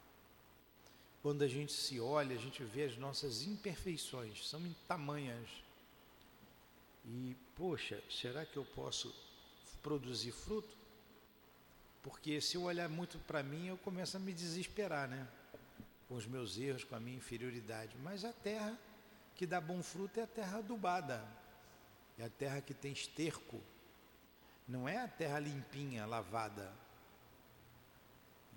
Quando 1.22 1.42
a 1.42 1.48
gente 1.48 1.72
se 1.72 1.98
olha, 1.98 2.36
a 2.36 2.38
gente 2.38 2.62
vê 2.62 2.84
as 2.84 2.96
nossas 2.96 3.42
imperfeições, 3.42 4.46
são 4.46 4.60
tamanhas. 4.86 5.48
E, 7.06 7.34
poxa, 7.56 8.02
será 8.10 8.44
que 8.44 8.56
eu 8.56 8.64
posso 8.74 9.14
produzir 9.82 10.32
fruto? 10.32 10.76
Porque 12.02 12.40
se 12.40 12.56
eu 12.56 12.64
olhar 12.64 12.88
muito 12.90 13.18
para 13.20 13.42
mim, 13.42 13.68
eu 13.68 13.78
começo 13.78 14.16
a 14.16 14.20
me 14.20 14.34
desesperar, 14.34 15.08
né? 15.08 15.26
Com 16.14 16.18
os 16.18 16.26
meus 16.28 16.56
erros, 16.56 16.84
com 16.84 16.94
a 16.94 17.00
minha 17.00 17.16
inferioridade. 17.16 17.96
Mas 18.04 18.24
a 18.24 18.32
terra 18.32 18.78
que 19.34 19.44
dá 19.44 19.60
bom 19.60 19.82
fruto 19.82 20.20
é 20.20 20.22
a 20.22 20.28
terra 20.28 20.58
adubada, 20.58 21.26
é 22.16 22.24
a 22.24 22.30
terra 22.30 22.60
que 22.60 22.72
tem 22.72 22.92
esterco. 22.92 23.60
Não 24.68 24.88
é 24.88 24.96
a 24.96 25.08
terra 25.08 25.40
limpinha, 25.40 26.06
lavada. 26.06 26.72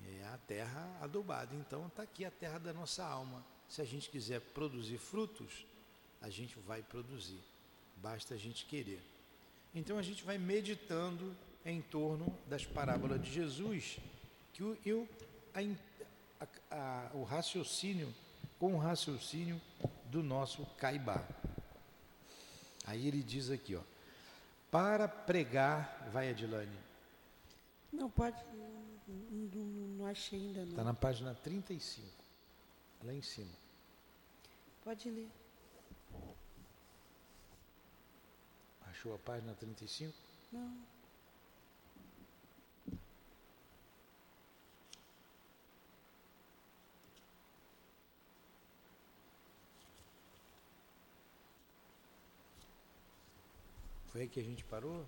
É 0.06 0.28
a 0.28 0.38
terra 0.46 1.00
adubada. 1.02 1.56
Então 1.56 1.88
está 1.88 2.04
aqui 2.04 2.26
a 2.26 2.30
terra 2.30 2.60
da 2.60 2.72
nossa 2.72 3.04
alma. 3.04 3.44
Se 3.68 3.82
a 3.82 3.86
gente 3.86 4.08
quiser 4.12 4.40
produzir 4.40 5.00
frutos, 5.00 5.66
a 6.22 6.30
gente 6.30 6.60
vai 6.60 6.84
produzir. 6.84 7.42
Basta 7.96 8.36
a 8.36 8.38
gente 8.38 8.66
querer. 8.66 9.02
Então 9.74 9.98
a 9.98 10.04
gente 10.04 10.24
vai 10.24 10.38
meditando 10.38 11.36
em 11.66 11.82
torno 11.82 12.38
das 12.46 12.68
parábolas 12.68 13.20
de 13.20 13.32
Jesus, 13.32 13.98
que 14.54 14.62
eu, 14.86 15.10
a, 15.56 15.64
a, 16.72 17.10
o 17.14 17.24
raciocínio, 17.24 18.14
com 18.60 18.74
o 18.76 18.78
raciocínio 18.78 19.62
do 20.06 20.24
nosso 20.24 20.66
Caibá. 20.78 21.24
Aí 22.86 23.08
ele 23.08 23.22
diz 23.22 23.50
aqui, 23.50 23.76
ó, 23.76 23.82
para 24.72 25.08
pregar, 25.08 26.10
vai 26.12 26.30
Adilane. 26.30 26.78
Não, 27.92 28.10
pode, 28.10 28.38
não, 28.54 29.64
não 29.98 30.06
achei 30.06 30.40
ainda 30.40 30.62
não. 30.62 30.70
Está 30.70 30.84
na 30.84 30.94
página 30.94 31.34
35, 31.36 32.08
lá 33.04 33.14
em 33.14 33.22
cima. 33.22 33.52
Pode 34.84 35.10
ler. 35.10 35.30
Achou 38.90 39.14
a 39.14 39.18
página 39.20 39.54
35? 39.54 40.14
Não. 40.52 40.97
Foi 54.18 54.24
aí 54.24 54.30
que 54.30 54.40
a 54.40 54.44
gente 54.44 54.64
parou? 54.64 55.06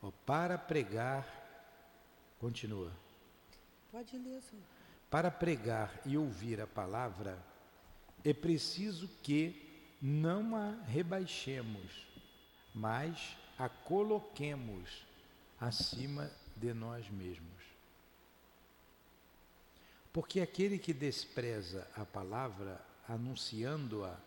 Ó, 0.00 0.10
para 0.24 0.56
pregar, 0.56 1.22
continua. 2.40 2.90
Pode 3.90 4.16
ler, 4.16 4.40
senhor. 4.40 4.64
Para 5.10 5.30
pregar 5.30 6.00
e 6.06 6.16
ouvir 6.16 6.62
a 6.62 6.66
palavra, 6.66 7.38
é 8.24 8.32
preciso 8.32 9.06
que 9.22 9.84
não 10.00 10.56
a 10.56 10.70
rebaixemos, 10.86 12.06
mas 12.74 13.36
a 13.58 13.68
coloquemos 13.68 15.04
acima 15.60 16.30
de 16.56 16.72
nós 16.72 17.06
mesmos. 17.10 17.62
Porque 20.10 20.40
aquele 20.40 20.78
que 20.78 20.94
despreza 20.94 21.86
a 21.94 22.06
palavra, 22.06 22.82
anunciando-a 23.06 24.18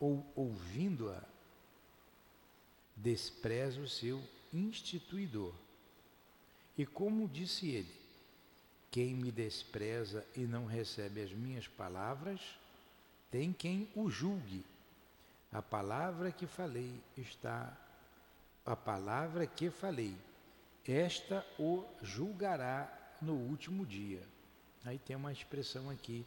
ou 0.00 0.26
ouvindo-a, 0.34 1.35
despreza 2.96 3.80
o 3.80 3.88
seu 3.88 4.22
instituidor. 4.52 5.52
E 6.76 6.86
como 6.86 7.28
disse 7.28 7.68
ele, 7.68 7.94
quem 8.90 9.14
me 9.14 9.30
despreza 9.30 10.26
e 10.34 10.40
não 10.40 10.64
recebe 10.64 11.22
as 11.22 11.32
minhas 11.32 11.68
palavras, 11.68 12.40
tem 13.30 13.52
quem 13.52 13.90
o 13.94 14.08
julgue. 14.08 14.64
A 15.52 15.60
palavra 15.60 16.32
que 16.32 16.46
falei 16.46 16.98
está, 17.16 17.76
a 18.64 18.74
palavra 18.74 19.46
que 19.46 19.70
falei, 19.70 20.16
esta 20.86 21.46
o 21.58 21.84
julgará 22.02 22.90
no 23.20 23.34
último 23.34 23.84
dia. 23.84 24.22
Aí 24.84 24.98
tem 24.98 25.16
uma 25.16 25.32
expressão 25.32 25.90
aqui 25.90 26.24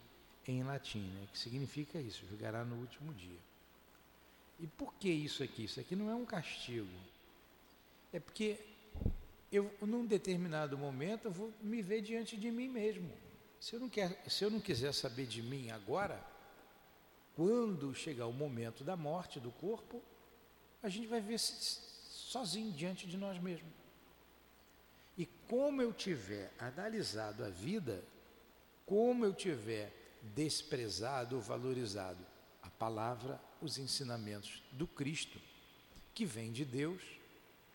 em 0.47 0.63
latim, 0.63 1.01
né, 1.11 1.27
que 1.31 1.37
significa 1.37 1.99
isso, 1.99 2.25
julgará 2.27 2.63
no 2.63 2.75
último 2.75 3.13
dia. 3.13 3.39
E 4.59 4.67
por 4.67 4.93
que 4.95 5.09
isso 5.09 5.41
aqui? 5.41 5.63
Isso 5.63 5.79
aqui 5.79 5.95
não 5.95 6.09
é 6.09 6.15
um 6.15 6.25
castigo. 6.25 6.89
É 8.11 8.19
porque 8.19 8.59
eu, 9.51 9.71
num 9.81 10.05
determinado 10.05 10.77
momento, 10.77 11.25
eu 11.25 11.31
vou 11.31 11.53
me 11.61 11.81
ver 11.81 12.01
diante 12.01 12.35
de 12.35 12.51
mim 12.51 12.67
mesmo. 12.67 13.09
Se 13.59 13.75
eu 13.75 13.79
não, 13.79 13.89
quer, 13.89 14.21
se 14.27 14.43
eu 14.43 14.49
não 14.49 14.59
quiser 14.59 14.93
saber 14.93 15.25
de 15.25 15.41
mim 15.41 15.69
agora, 15.71 16.23
quando 17.35 17.93
chegar 17.95 18.27
o 18.27 18.33
momento 18.33 18.83
da 18.83 18.95
morte 18.95 19.39
do 19.39 19.51
corpo, 19.51 20.01
a 20.83 20.89
gente 20.89 21.07
vai 21.07 21.21
ver 21.21 21.39
sozinho 21.39 22.71
diante 22.71 23.07
de 23.07 23.17
nós 23.17 23.39
mesmos. 23.39 23.71
E 25.17 25.25
como 25.47 25.81
eu 25.81 25.91
tiver 25.91 26.53
analisado 26.57 27.43
a 27.43 27.49
vida, 27.49 28.03
como 28.85 29.25
eu 29.25 29.33
tiver 29.33 29.93
desprezado 30.33 31.35
ou 31.35 31.41
valorizado 31.41 32.25
a 32.61 32.69
palavra, 32.69 33.39
os 33.61 33.77
ensinamentos 33.77 34.61
do 34.71 34.87
Cristo, 34.87 35.39
que 36.13 36.25
vem 36.25 36.51
de 36.51 36.65
Deus, 36.65 37.01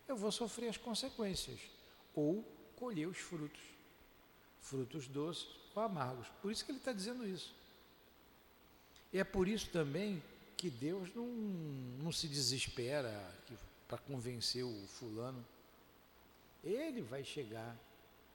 eu 0.07 0.17
vou 0.17 0.31
sofrer 0.31 0.69
as 0.69 0.77
consequências 0.77 1.61
ou 2.15 2.43
colher 2.77 3.07
os 3.07 3.19
frutos, 3.19 3.61
frutos 4.61 5.09
doces 5.09 5.47
ou 5.75 5.83
amargos. 5.83 6.29
Por 6.43 6.53
isso 6.53 6.65
que 6.65 6.71
ele 6.71 6.79
está 6.79 6.93
dizendo 6.93 7.27
isso. 7.27 7.55
E 9.13 9.19
é 9.19 9.25
por 9.25 9.49
isso 9.49 9.71
também 9.71 10.23
que 10.57 10.71
Deus 10.71 11.15
não, 11.15 11.27
não 11.27 12.13
se 12.13 12.27
desespera 12.27 13.13
para 13.87 13.99
convencer 13.99 14.65
o 14.65 14.87
fulano. 14.89 15.45
Ele 16.63 17.03
vai 17.03 17.23
chegar 17.25 17.77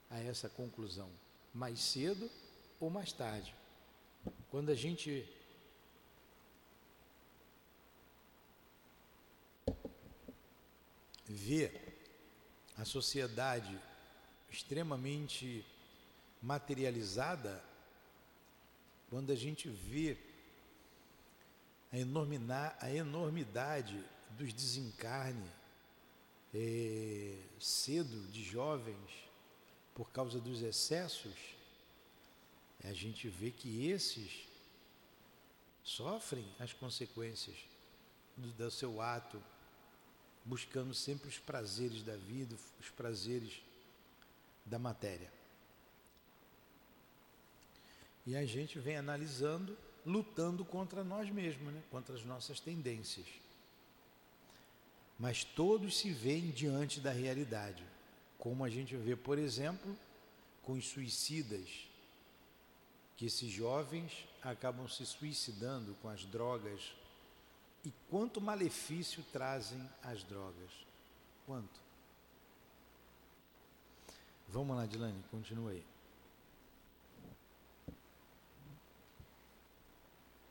a 0.08 0.18
essa 0.18 0.48
conclusão 0.48 1.10
mais 1.52 1.80
cedo 1.80 2.30
ou 2.78 2.90
mais 2.90 3.12
tarde. 3.12 3.54
Quando 4.50 4.70
a 4.70 4.74
gente 4.74 5.28
vê 11.32 11.70
a 12.76 12.84
sociedade 12.84 13.78
extremamente 14.50 15.64
materializada, 16.42 17.62
quando 19.08 19.30
a 19.30 19.36
gente 19.36 19.68
vê 19.68 20.16
a, 21.92 22.76
a 22.84 22.90
enormidade 22.90 24.02
dos 24.30 24.52
desencarnes 24.52 25.50
é, 26.52 27.36
cedo 27.60 28.26
de 28.28 28.42
jovens 28.42 29.10
por 29.94 30.10
causa 30.10 30.40
dos 30.40 30.62
excessos, 30.62 31.34
a 32.82 32.92
gente 32.92 33.28
vê 33.28 33.50
que 33.50 33.86
esses 33.88 34.48
sofrem 35.82 36.44
as 36.58 36.72
consequências 36.72 37.56
do, 38.36 38.50
do 38.52 38.70
seu 38.70 39.00
ato, 39.00 39.42
buscando 40.50 40.92
sempre 40.92 41.28
os 41.28 41.38
prazeres 41.38 42.02
da 42.02 42.16
vida, 42.16 42.56
os 42.80 42.88
prazeres 42.90 43.62
da 44.66 44.80
matéria. 44.80 45.32
E 48.26 48.34
a 48.34 48.44
gente 48.44 48.76
vem 48.80 48.96
analisando, 48.96 49.78
lutando 50.04 50.64
contra 50.64 51.04
nós 51.04 51.30
mesmos, 51.30 51.72
né? 51.72 51.80
contra 51.88 52.16
as 52.16 52.24
nossas 52.24 52.58
tendências. 52.58 53.26
Mas 55.16 55.44
todos 55.44 55.98
se 55.98 56.10
veem 56.10 56.50
diante 56.50 56.98
da 56.98 57.12
realidade, 57.12 57.84
como 58.36 58.64
a 58.64 58.68
gente 58.68 58.96
vê, 58.96 59.14
por 59.14 59.38
exemplo, 59.38 59.96
com 60.64 60.72
os 60.72 60.88
suicidas 60.88 61.86
que 63.16 63.26
esses 63.26 63.52
jovens 63.52 64.26
acabam 64.42 64.88
se 64.88 65.06
suicidando 65.06 65.94
com 66.02 66.08
as 66.08 66.24
drogas. 66.24 66.92
E 67.84 67.92
quanto 68.10 68.40
malefício 68.40 69.24
trazem 69.32 69.80
as 70.02 70.22
drogas? 70.24 70.70
Quanto? 71.46 71.80
Vamos 74.48 74.76
lá, 74.76 74.84
Dilane, 74.84 75.22
continua 75.30 75.70
aí. 75.70 75.84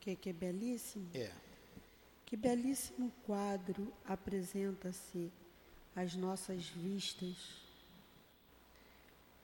Que, 0.00 0.16
que 0.16 0.30
é 0.30 0.32
belíssimo? 0.32 1.08
É. 1.14 1.30
Que 2.24 2.36
belíssimo 2.36 3.12
quadro 3.26 3.92
apresenta-se 4.04 5.30
às 5.94 6.14
nossas 6.14 6.64
vistas 6.68 7.36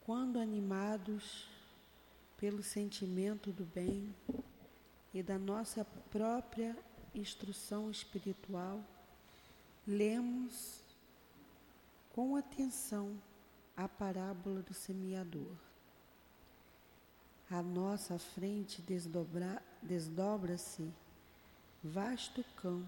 quando 0.06 0.38
animados 0.38 1.48
pelo 2.38 2.62
sentimento 2.62 3.50
do 3.50 3.64
bem 3.64 4.14
e 5.12 5.22
da 5.22 5.36
nossa 5.36 5.84
própria 5.84 6.76
instrução 7.18 7.90
espiritual, 7.90 8.82
lemos 9.86 10.80
com 12.14 12.36
atenção 12.36 13.16
a 13.76 13.88
parábola 13.88 14.62
do 14.62 14.72
semeador. 14.72 15.52
À 17.50 17.62
nossa 17.62 18.18
frente 18.18 18.82
desdobra-se 19.82 20.90
vasto 21.82 22.44
campo, 22.56 22.86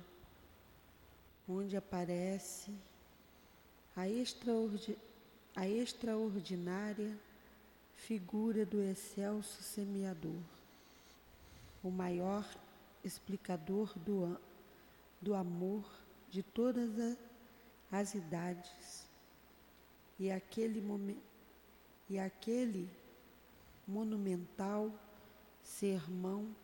onde 1.48 1.76
aparece 1.76 2.72
a, 3.94 4.08
extraordi 4.08 4.98
a 5.54 5.68
extraordinária 5.68 7.16
figura 7.96 8.64
do 8.64 8.82
excelso 8.82 9.62
semeador, 9.62 10.40
o 11.82 11.90
maior 11.90 12.44
explicador 13.08 13.92
do, 13.98 14.38
do 15.20 15.34
amor 15.34 15.84
de 16.30 16.42
todas 16.42 17.18
as 17.90 18.14
idades. 18.14 19.06
E 20.18 20.30
aquele, 20.30 20.80
momento, 20.80 21.20
e 22.08 22.18
aquele 22.18 22.88
monumental 23.86 24.90
sermão 25.62 26.54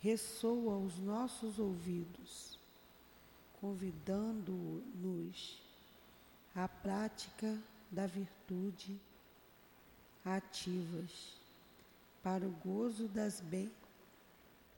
ressoa 0.00 0.74
aos 0.74 0.98
nossos 0.98 1.58
ouvidos, 1.58 2.58
convidando-nos 3.60 5.60
à 6.54 6.68
prática 6.68 7.58
da 7.90 8.06
virtude 8.06 9.00
ativas 10.24 11.40
para 12.22 12.46
o 12.46 12.50
gozo 12.50 13.08
das 13.08 13.40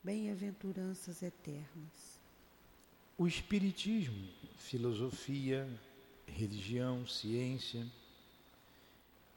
bem-aventuranças 0.03 1.23
eternas. 1.23 2.19
O 3.17 3.27
Espiritismo, 3.27 4.29
filosofia, 4.57 5.69
religião, 6.27 7.07
ciência, 7.07 7.87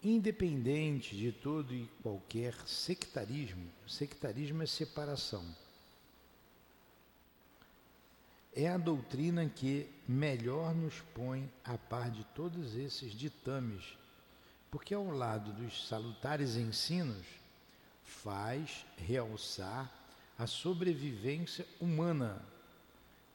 independente 0.04 1.16
de 1.16 1.32
todo 1.32 1.74
e 1.74 1.88
qualquer 2.02 2.54
sectarismo, 2.68 3.70
sectarismo 3.88 4.64
é 4.64 4.66
separação. 4.66 5.46
É 8.54 8.68
a 8.68 8.78
doutrina 8.78 9.48
que 9.48 9.88
melhor 10.08 10.76
nos 10.76 11.00
põe 11.16 11.50
a 11.64 11.78
par 11.78 12.12
de 12.12 12.24
todos 12.36 12.76
esses 12.76 13.14
ditames 13.14 14.02
porque 14.72 14.94
ao 14.94 15.12
lado 15.12 15.52
dos 15.52 15.86
salutares 15.86 16.56
ensinos, 16.56 17.28
faz 18.06 18.86
realçar 18.98 19.92
a 20.42 20.48
sobrevivência 20.48 21.68
humana, 21.80 22.44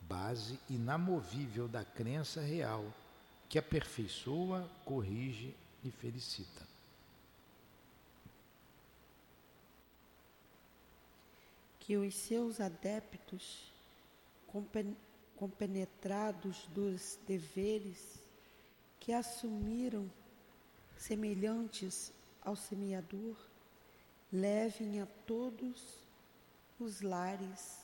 base 0.01 0.59
inamovível 0.69 1.69
da 1.69 1.85
crença 1.85 2.41
real, 2.41 2.85
que 3.49 3.61
aperfeiçoa, 3.61 4.69
corrige 4.85 5.55
e 5.85 5.91
felicita. 5.93 6.67
que 11.79 11.97
os 11.97 12.13
seus 12.17 12.61
adeptos, 12.61 13.73
compenetrados 15.37 16.67
dos 16.75 17.17
deveres 17.25 18.21
que 18.99 19.13
assumiram 19.13 20.11
semelhantes 20.97 22.13
ao 22.45 22.57
semeador, 22.57 23.37
levem 24.33 25.01
a 25.01 25.07
todos 25.25 26.05
os 26.79 27.01
lares 27.01 27.79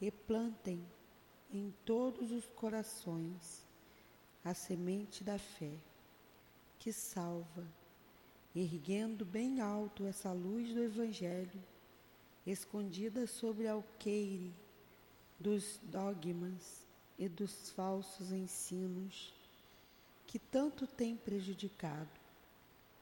e 0.00 0.10
plantem 0.10 0.84
em 1.52 1.74
todos 1.84 2.30
os 2.30 2.46
corações 2.50 3.64
a 4.44 4.54
semente 4.54 5.22
da 5.22 5.38
fé, 5.38 5.72
que 6.78 6.92
salva, 6.92 7.66
erguendo 8.54 9.24
bem 9.24 9.60
alto 9.60 10.06
essa 10.06 10.32
luz 10.32 10.72
do 10.72 10.82
Evangelho, 10.82 11.62
escondida 12.46 13.26
sobre 13.26 13.68
a 13.68 13.72
alqueire 13.72 14.52
dos 15.38 15.78
dogmas 15.82 16.86
e 17.18 17.28
dos 17.28 17.70
falsos 17.70 18.32
ensinos 18.32 19.34
que 20.26 20.38
tanto 20.38 20.86
tem 20.86 21.16
prejudicado 21.16 22.08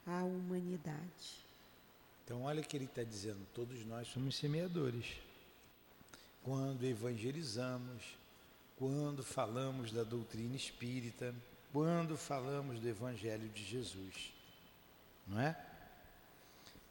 a 0.06 0.24
humanidade. 0.24 1.47
Então, 2.28 2.42
olha 2.42 2.60
o 2.60 2.62
que 2.62 2.76
ele 2.76 2.84
está 2.84 3.02
dizendo: 3.02 3.40
todos 3.54 3.82
nós 3.86 4.06
somos 4.08 4.36
semeadores. 4.36 5.16
Quando 6.42 6.84
evangelizamos, 6.84 8.02
quando 8.76 9.24
falamos 9.24 9.90
da 9.92 10.04
doutrina 10.04 10.54
espírita, 10.54 11.34
quando 11.72 12.18
falamos 12.18 12.80
do 12.80 12.86
Evangelho 12.86 13.48
de 13.48 13.64
Jesus. 13.64 14.34
Não 15.26 15.40
é? 15.40 15.58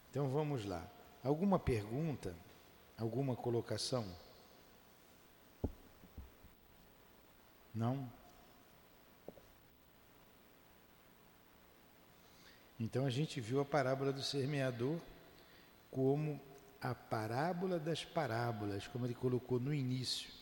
Então 0.10 0.28
vamos 0.32 0.66
lá. 0.66 0.84
Alguma 1.24 1.60
pergunta? 1.60 2.36
Alguma 2.98 3.36
colocação? 3.36 4.12
Não? 7.76 8.12
Então 12.80 13.06
a 13.06 13.12
gente 13.12 13.40
viu 13.40 13.60
a 13.60 13.66
parábola 13.66 14.12
do 14.12 14.24
semeador 14.24 15.00
como 15.98 16.40
a 16.80 16.94
parábola 16.94 17.80
das 17.80 18.06
parábolas, 18.06 18.86
como 18.86 19.08
ele 19.08 19.16
colocou 19.16 19.60
no 19.60 19.74
início 19.74 20.38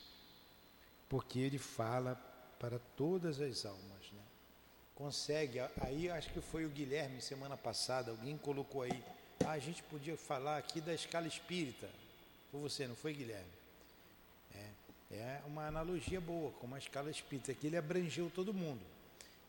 porque 1.16 1.40
ele 1.40 1.58
fala 1.58 2.16
para 2.60 2.78
todas 2.98 3.40
as 3.40 3.66
almas. 3.66 4.12
Né? 4.12 4.22
Consegue, 4.96 5.60
aí 5.82 6.10
acho 6.10 6.30
que 6.32 6.42
foi 6.42 6.66
o 6.66 6.70
Guilherme 6.70 7.22
semana 7.22 7.56
passada, 7.56 8.12
alguém 8.12 8.38
colocou 8.38 8.82
aí, 8.82 9.04
ah, 9.46 9.52
a 9.52 9.60
gente 9.60 9.84
podia 9.84 10.18
falar 10.18 10.58
aqui 10.58 10.82
da 10.82 10.94
escala 10.94 11.26
espírita. 11.26 11.90
Foi 12.52 12.60
você, 12.60 12.86
não 12.86 12.96
foi 12.96 13.14
Guilherme? 13.14 13.52
É, 14.54 14.70
é 15.16 15.42
uma 15.46 15.68
analogia 15.68 16.20
boa 16.20 16.52
com 16.52 16.74
a 16.76 16.78
escala 16.78 17.10
espírita, 17.10 17.54
que 17.54 17.68
ele 17.68 17.78
abrangeu 17.78 18.30
todo 18.30 18.54
mundo. 18.54 18.82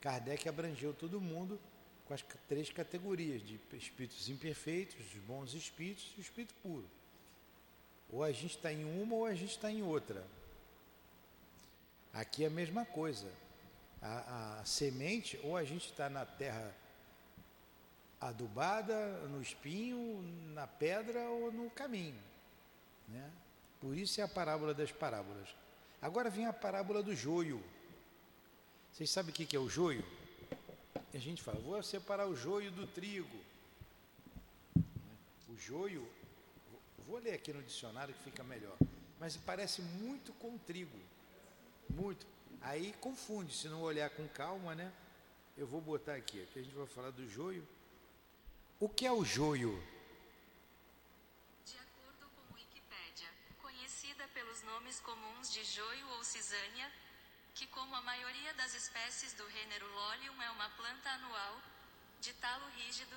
Kardec 0.00 0.48
abrangeu 0.48 0.92
todo 0.92 1.20
mundo 1.20 1.58
com 2.06 2.14
as 2.14 2.22
três 2.48 2.70
categorias 2.70 3.42
de 3.42 3.60
espíritos 3.74 4.28
imperfeitos, 4.28 4.96
os 5.14 5.20
bons 5.22 5.54
espíritos 5.54 6.12
e 6.16 6.20
o 6.20 6.22
espírito 6.22 6.54
puro. 6.62 6.88
Ou 8.10 8.22
a 8.22 8.30
gente 8.30 8.56
está 8.56 8.72
em 8.72 8.84
uma 9.02 9.14
ou 9.14 9.26
a 9.26 9.34
gente 9.34 9.50
está 9.50 9.70
em 9.70 9.82
outra. 9.82 10.24
Aqui 12.12 12.44
é 12.44 12.46
a 12.46 12.50
mesma 12.50 12.84
coisa. 12.84 13.30
A, 14.00 14.60
a 14.60 14.64
semente, 14.64 15.38
ou 15.42 15.56
a 15.56 15.64
gente 15.64 15.86
está 15.86 16.08
na 16.08 16.24
terra 16.24 16.74
adubada, 18.20 19.10
no 19.28 19.42
espinho, 19.42 20.22
na 20.54 20.66
pedra 20.66 21.28
ou 21.28 21.50
no 21.50 21.68
caminho. 21.70 22.22
Né? 23.08 23.30
Por 23.80 23.96
isso 23.96 24.20
é 24.20 24.24
a 24.24 24.28
parábola 24.28 24.72
das 24.72 24.92
parábolas. 24.92 25.48
Agora 26.00 26.30
vem 26.30 26.46
a 26.46 26.52
parábola 26.52 27.02
do 27.02 27.14
joio. 27.14 27.62
Vocês 28.92 29.10
sabem 29.10 29.32
o 29.32 29.34
que 29.34 29.56
é 29.56 29.58
o 29.58 29.68
joio? 29.68 30.04
A 31.14 31.18
gente 31.18 31.42
fala, 31.42 31.58
vou 31.60 31.82
separar 31.82 32.26
o 32.26 32.36
joio 32.36 32.70
do 32.70 32.86
trigo. 32.86 33.38
O 35.48 35.56
joio, 35.56 36.06
vou 37.06 37.18
ler 37.18 37.34
aqui 37.34 37.52
no 37.52 37.62
dicionário 37.62 38.14
que 38.14 38.22
fica 38.22 38.42
melhor, 38.44 38.76
mas 39.18 39.36
parece 39.36 39.80
muito 39.82 40.32
com 40.34 40.58
trigo. 40.58 40.98
Muito. 41.88 42.26
Aí 42.60 42.92
confunde, 43.00 43.54
se 43.54 43.68
não 43.68 43.80
olhar 43.82 44.10
com 44.10 44.26
calma, 44.28 44.74
né? 44.74 44.92
Eu 45.56 45.66
vou 45.66 45.80
botar 45.80 46.14
aqui, 46.14 46.42
aqui 46.42 46.58
a 46.58 46.62
gente 46.62 46.74
vai 46.74 46.86
falar 46.86 47.10
do 47.10 47.28
joio. 47.28 47.66
O 48.78 48.88
que 48.88 49.06
é 49.06 49.12
o 49.12 49.24
joio? 49.24 49.82
De 51.64 51.78
acordo 51.78 52.28
com 52.34 52.54
Wikipédia, 52.54 53.28
conhecida 53.62 54.28
pelos 54.34 54.62
nomes 54.64 55.00
comuns 55.00 55.50
de 55.50 55.64
joio 55.64 56.08
ou 56.10 56.24
cisânia, 56.24 56.92
que 57.56 57.66
como 57.68 57.94
a 57.96 58.02
maioria 58.02 58.52
das 58.52 58.74
espécies 58.74 59.32
do 59.32 59.50
gênero 59.50 59.86
Lolium 59.94 60.42
é 60.42 60.50
uma 60.50 60.68
planta 60.70 61.08
anual, 61.08 61.62
de 62.20 62.34
talo 62.34 62.66
rígido, 62.76 63.16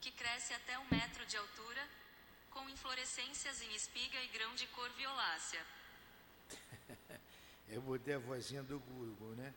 que 0.00 0.12
cresce 0.12 0.54
até 0.54 0.78
um 0.78 0.86
metro 0.88 1.26
de 1.26 1.36
altura, 1.36 1.84
com 2.52 2.70
inflorescências 2.70 3.60
em 3.60 3.74
espiga 3.74 4.22
e 4.22 4.28
grão 4.28 4.54
de 4.54 4.68
cor 4.68 4.88
violácea. 4.90 5.60
Eu 7.68 7.82
botei 7.82 8.14
a 8.14 8.20
vozinha 8.20 8.62
do 8.62 8.78
Google, 8.78 9.34
né? 9.34 9.52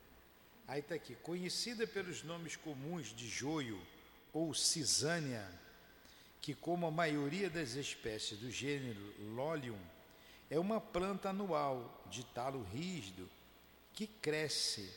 Aí 0.68 0.80
está 0.80 0.96
aqui, 0.96 1.14
conhecida 1.18 1.86
pelos 1.86 2.24
nomes 2.24 2.56
comuns 2.56 3.16
de 3.16 3.30
joio 3.30 3.80
ou 4.34 4.56
cisânia, 4.56 5.48
que 6.42 6.56
como 6.56 6.88
a 6.88 6.92
maioria 6.92 7.48
das 7.48 7.74
espécies 7.74 8.40
do 8.40 8.50
gênero 8.50 9.14
Lolium, 9.36 9.80
é 10.50 10.58
uma 10.58 10.82
planta 10.82 11.30
anual 11.30 12.04
de 12.10 12.24
talo 12.24 12.64
rígido 12.74 13.30
que 13.96 14.06
cresce 14.06 14.92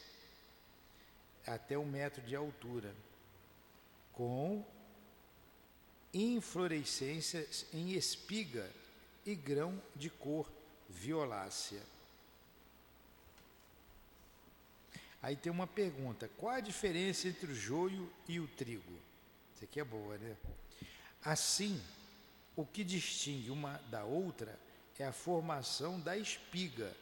até 1.46 1.78
um 1.78 1.86
metro 1.86 2.20
de 2.22 2.34
altura, 2.36 2.94
com 4.12 4.66
inflorescências 6.12 7.64
em 7.72 7.92
espiga 7.92 8.68
e 9.24 9.34
grão 9.34 9.80
de 9.94 10.10
cor 10.10 10.50
violácea. 10.88 11.80
Aí 15.22 15.36
tem 15.36 15.50
uma 15.50 15.66
pergunta: 15.66 16.28
qual 16.36 16.54
a 16.54 16.60
diferença 16.60 17.28
entre 17.28 17.52
o 17.52 17.54
joio 17.54 18.10
e 18.26 18.40
o 18.40 18.48
trigo? 18.48 18.98
Isso 19.54 19.64
aqui 19.64 19.80
é 19.80 19.84
boa, 19.84 20.18
né? 20.18 20.36
Assim, 21.24 21.80
o 22.56 22.64
que 22.64 22.84
distingue 22.84 23.50
uma 23.50 23.78
da 23.90 24.04
outra 24.04 24.58
é 24.98 25.04
a 25.04 25.12
formação 25.12 26.00
da 26.00 26.16
espiga. 26.16 26.92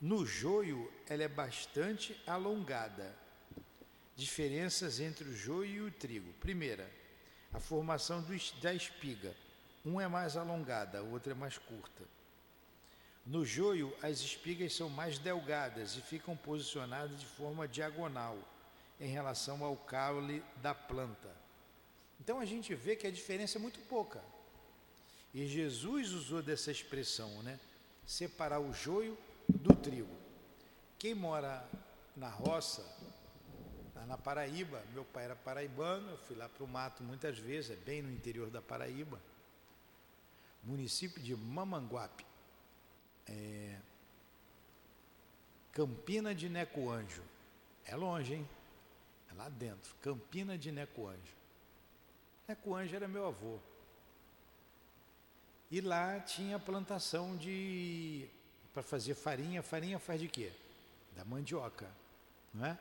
No 0.00 0.24
joio, 0.24 0.90
ela 1.08 1.24
é 1.24 1.28
bastante 1.28 2.16
alongada. 2.24 3.16
Diferenças 4.14 5.00
entre 5.00 5.28
o 5.28 5.36
joio 5.36 5.70
e 5.70 5.80
o 5.80 5.90
trigo. 5.90 6.32
Primeira, 6.34 6.88
a 7.52 7.58
formação 7.58 8.22
do, 8.22 8.32
da 8.60 8.72
espiga. 8.72 9.34
Um 9.84 10.00
é 10.00 10.06
mais 10.06 10.36
alongada, 10.36 10.98
a 10.98 11.02
outra 11.02 11.32
é 11.32 11.34
mais 11.34 11.58
curta. 11.58 12.04
No 13.26 13.44
joio, 13.44 13.94
as 14.02 14.20
espigas 14.20 14.74
são 14.74 14.88
mais 14.88 15.18
delgadas 15.18 15.96
e 15.96 16.00
ficam 16.00 16.36
posicionadas 16.36 17.18
de 17.18 17.26
forma 17.26 17.66
diagonal 17.66 18.38
em 19.00 19.08
relação 19.08 19.64
ao 19.64 19.76
caule 19.76 20.42
da 20.62 20.74
planta. 20.74 21.30
Então 22.20 22.40
a 22.40 22.44
gente 22.44 22.74
vê 22.74 22.96
que 22.96 23.06
a 23.06 23.10
diferença 23.10 23.58
é 23.58 23.60
muito 23.60 23.80
pouca. 23.80 24.22
E 25.34 25.46
Jesus 25.46 26.12
usou 26.12 26.40
dessa 26.40 26.70
expressão, 26.70 27.42
né? 27.42 27.58
Separar 28.06 28.60
o 28.60 28.72
joio 28.72 29.16
do 29.48 29.74
trigo. 29.74 30.16
Quem 30.98 31.14
mora 31.14 31.66
na 32.16 32.28
roça, 32.28 32.84
na 34.06 34.16
Paraíba, 34.16 34.82
meu 34.92 35.04
pai 35.04 35.24
era 35.24 35.36
paraibano, 35.36 36.10
eu 36.10 36.18
fui 36.18 36.36
lá 36.36 36.48
para 36.48 36.64
o 36.64 36.68
mato 36.68 37.02
muitas 37.02 37.38
vezes, 37.38 37.70
é 37.70 37.76
bem 37.76 38.02
no 38.02 38.10
interior 38.10 38.50
da 38.50 38.62
Paraíba, 38.62 39.20
município 40.64 41.22
de 41.22 41.36
Mamanguape 41.36 42.28
é, 43.28 43.78
Campina 45.72 46.34
de 46.34 46.48
Necoanjo. 46.48 47.22
É 47.84 47.94
longe, 47.94 48.34
hein? 48.34 48.48
É 49.30 49.34
lá 49.34 49.48
dentro. 49.48 49.94
Campina 50.02 50.56
de 50.56 50.72
Necoanjo. 50.72 51.36
Necoanjo 52.46 52.96
era 52.96 53.06
meu 53.06 53.26
avô. 53.26 53.58
E 55.70 55.80
lá 55.80 56.18
tinha 56.20 56.58
plantação 56.58 57.36
de. 57.36 58.28
Para 58.78 58.82
fazer 58.84 59.14
farinha. 59.14 59.60
Farinha 59.60 59.98
faz 59.98 60.20
de 60.20 60.28
quê? 60.28 60.52
Da 61.16 61.24
mandioca. 61.24 61.90
Não 62.54 62.64
é? 62.64 62.78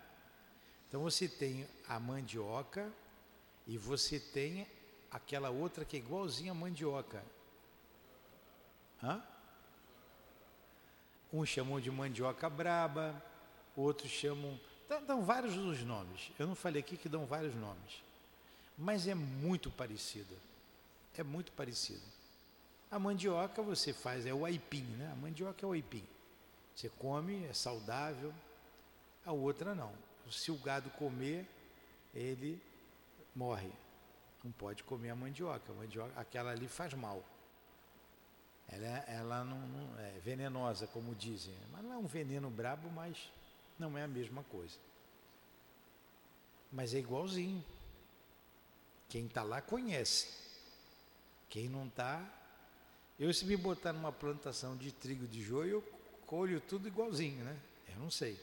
Então 0.87 1.01
você 1.01 1.27
tem 1.27 1.67
a 1.87 1.99
mandioca 1.99 2.91
e 3.65 3.77
você 3.77 4.19
tem 4.19 4.67
aquela 5.09 5.49
outra 5.49 5.83
que 5.83 5.97
é 5.97 5.99
igualzinha 5.99 6.51
a 6.51 6.55
mandioca. 6.55 7.23
Hã? 9.03 9.23
Uns 11.33 11.49
chamam 11.49 11.79
de 11.81 11.89
mandioca 11.89 12.47
braba, 12.47 13.21
outros 13.75 14.11
chamam. 14.11 14.59
Dão, 14.87 15.03
dão 15.03 15.25
vários 15.25 15.57
os 15.57 15.81
nomes. 15.83 16.31
Eu 16.37 16.45
não 16.47 16.55
falei 16.55 16.81
aqui 16.81 16.95
que 16.95 17.09
dão 17.09 17.25
vários 17.25 17.55
nomes. 17.55 18.03
Mas 18.77 19.07
é 19.07 19.15
muito 19.15 19.71
parecida. 19.71 20.35
É 21.17 21.23
muito 21.23 21.51
parecida. 21.53 22.05
A 22.89 22.97
mandioca 22.97 23.61
você 23.61 23.91
faz, 23.91 24.25
é 24.25 24.33
o 24.33 24.45
aipim, 24.45 24.83
né? 24.97 25.11
A 25.11 25.15
mandioca 25.15 25.65
é 25.65 25.67
o 25.67 25.73
aipim. 25.73 26.03
Você 26.73 26.89
come, 26.89 27.43
é 27.45 27.53
saudável. 27.53 28.33
A 29.25 29.31
outra 29.31 29.75
não. 29.75 29.91
Se 30.29 30.51
o 30.51 30.57
gado 30.57 30.89
comer, 30.91 31.45
ele 32.13 32.61
morre. 33.35 33.71
Não 34.43 34.51
pode 34.51 34.83
comer 34.83 35.09
a 35.09 35.15
mandioca. 35.15 35.71
A 35.71 35.75
mandioca 35.75 36.13
aquela 36.19 36.51
ali 36.51 36.67
faz 36.67 36.93
mal. 36.93 37.23
Ela, 38.69 38.87
ela 39.07 39.43
não, 39.43 39.59
não, 39.59 39.99
é 39.99 40.19
venenosa, 40.19 40.87
como 40.87 41.15
dizem. 41.15 41.55
Mas 41.71 41.83
não 41.83 41.93
é 41.93 41.97
um 41.97 42.05
veneno 42.05 42.49
brabo, 42.49 42.89
mas 42.91 43.31
não 43.79 43.97
é 43.97 44.03
a 44.03 44.07
mesma 44.07 44.43
coisa. 44.43 44.77
Mas 46.71 46.93
é 46.93 46.99
igualzinho. 46.99 47.63
Quem 49.09 49.25
está 49.25 49.41
lá 49.41 49.61
conhece. 49.61 50.27
Quem 51.49 51.69
não 51.69 51.87
está. 51.87 52.36
Eu, 53.19 53.33
se 53.33 53.45
me 53.45 53.57
botar 53.57 53.93
numa 53.93 54.11
plantação 54.11 54.77
de 54.77 54.91
trigo 54.91 55.27
de 55.27 55.41
joio, 55.41 55.71
eu 55.71 55.83
colho 56.27 56.61
tudo 56.61 56.87
igualzinho, 56.87 57.43
né? 57.43 57.57
Eu 57.89 57.97
não 57.97 58.11
sei. 58.11 58.39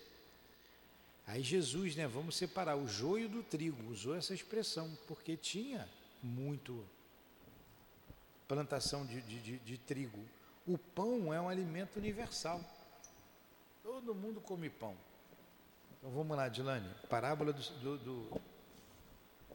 Aí 1.27 1.43
Jesus, 1.43 1.97
né, 1.97 2.07
vamos 2.07 2.37
separar 2.37 2.77
o 2.77 2.87
joio 2.87 3.29
do 3.29 3.43
trigo, 3.43 3.91
usou 3.91 4.15
essa 4.15 4.35
expressão, 4.35 4.91
porque 5.07 5.37
tinha 5.37 5.89
muito 6.23 6.85
plantação 8.47 9.07
de, 9.07 9.21
de, 9.23 9.41
de, 9.41 9.59
de 9.59 9.79
trigo. 9.79 10.19
O 10.67 10.77
pão 10.77 11.33
é 11.33 11.41
um 11.41 11.49
alimento 11.49 11.97
universal. 11.97 12.61
Todo 13.83 14.15
mundo 14.15 14.41
come 14.41 14.69
pão. 14.69 14.97
Então 15.99 16.11
vamos 16.11 16.37
lá, 16.37 16.49
Dilane. 16.49 16.89
Parábola 17.09 17.53
do, 17.53 17.63
do, 17.81 17.99
do, 17.99 18.41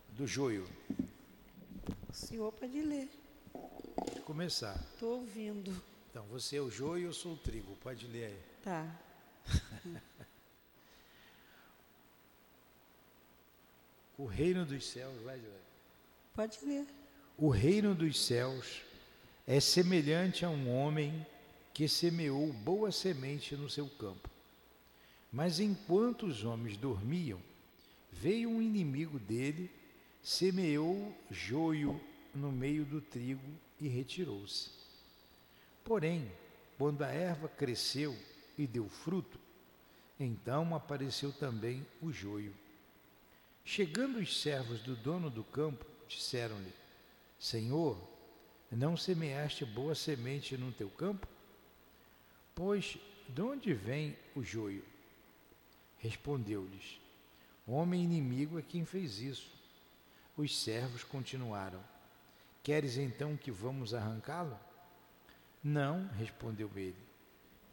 do 0.09 0.27
joio. 0.27 0.67
O 2.09 2.13
senhor 2.13 2.51
pode 2.51 2.81
ler. 2.81 3.09
Começar. 4.29 4.79
Estou 4.93 5.21
ouvindo. 5.21 5.75
Então, 6.11 6.23
você 6.27 6.57
é 6.57 6.61
o 6.61 6.69
joio 6.69 7.01
e 7.01 7.05
eu 7.05 7.13
sou 7.13 7.33
o 7.33 7.37
trigo. 7.37 7.75
Pode 7.77 8.05
ler 8.05 8.25
aí. 8.25 8.39
Tá. 8.63 8.95
o 14.19 14.27
reino 14.27 14.67
dos 14.67 14.85
céus, 14.85 15.19
vai. 15.23 15.41
Pode 16.35 16.63
ler. 16.63 16.85
O 17.39 17.49
reino 17.49 17.95
dos 17.95 18.23
céus 18.23 18.83
é 19.47 19.59
semelhante 19.59 20.45
a 20.45 20.49
um 20.51 20.71
homem 20.77 21.25
que 21.73 21.89
semeou 21.89 22.53
boa 22.53 22.91
semente 22.91 23.55
no 23.55 23.67
seu 23.67 23.89
campo. 23.89 24.29
Mas 25.33 25.59
enquanto 25.59 26.27
os 26.27 26.43
homens 26.43 26.77
dormiam, 26.77 27.41
veio 28.11 28.47
um 28.47 28.61
inimigo 28.61 29.17
dele, 29.17 29.71
semeou 30.21 31.17
joio 31.31 31.99
no 32.35 32.51
meio 32.51 32.85
do 32.85 33.01
trigo 33.01 33.57
e 33.79 33.87
retirou-se. 33.87 34.69
Porém, 35.83 36.31
quando 36.77 37.03
a 37.03 37.07
erva 37.07 37.47
cresceu 37.47 38.17
e 38.57 38.67
deu 38.67 38.87
fruto, 38.87 39.39
então 40.19 40.75
apareceu 40.75 41.31
também 41.31 41.85
o 42.01 42.11
joio. 42.11 42.53
Chegando 43.63 44.19
os 44.19 44.41
servos 44.41 44.81
do 44.81 44.95
dono 44.95 45.29
do 45.29 45.43
campo, 45.43 45.85
disseram-lhe: 46.07 46.73
Senhor, 47.39 47.97
não 48.71 48.97
semeaste 48.97 49.65
boa 49.65 49.95
semente 49.95 50.57
no 50.57 50.71
teu 50.71 50.89
campo? 50.89 51.27
Pois 52.53 52.97
de 53.27 53.41
onde 53.41 53.73
vem 53.73 54.17
o 54.35 54.43
joio? 54.43 54.83
Respondeu-lhes: 55.99 56.99
Homem 57.67 58.03
inimigo 58.03 58.57
é 58.57 58.61
quem 58.61 58.85
fez 58.85 59.19
isso. 59.19 59.51
Os 60.35 60.57
servos 60.57 61.03
continuaram: 61.03 61.83
Queres 62.63 62.97
então 62.97 63.37
que 63.37 63.51
vamos 63.51 63.93
arrancá-lo? 63.93 64.59
Não, 65.63 66.07
respondeu 66.17 66.69
ele, 66.75 66.95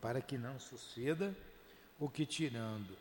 para 0.01 0.20
que 0.20 0.37
não 0.37 0.59
suceda 0.59 1.37
o 1.99 2.09
que 2.09 2.27
tirando 2.27 2.96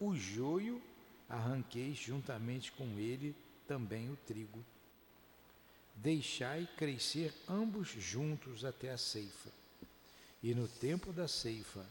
o 0.00 0.14
joio 0.14 0.80
arranqueis 1.28 1.98
juntamente 1.98 2.70
com 2.72 2.98
ele 2.98 3.34
também 3.66 4.10
o 4.10 4.16
trigo. 4.16 4.64
Deixai 5.94 6.68
crescer 6.76 7.34
ambos 7.48 7.88
juntos 7.88 8.64
até 8.64 8.90
a 8.90 8.98
ceifa. 8.98 9.50
E 10.40 10.54
no 10.54 10.68
tempo 10.68 11.12
da 11.12 11.26
ceifa, 11.26 11.84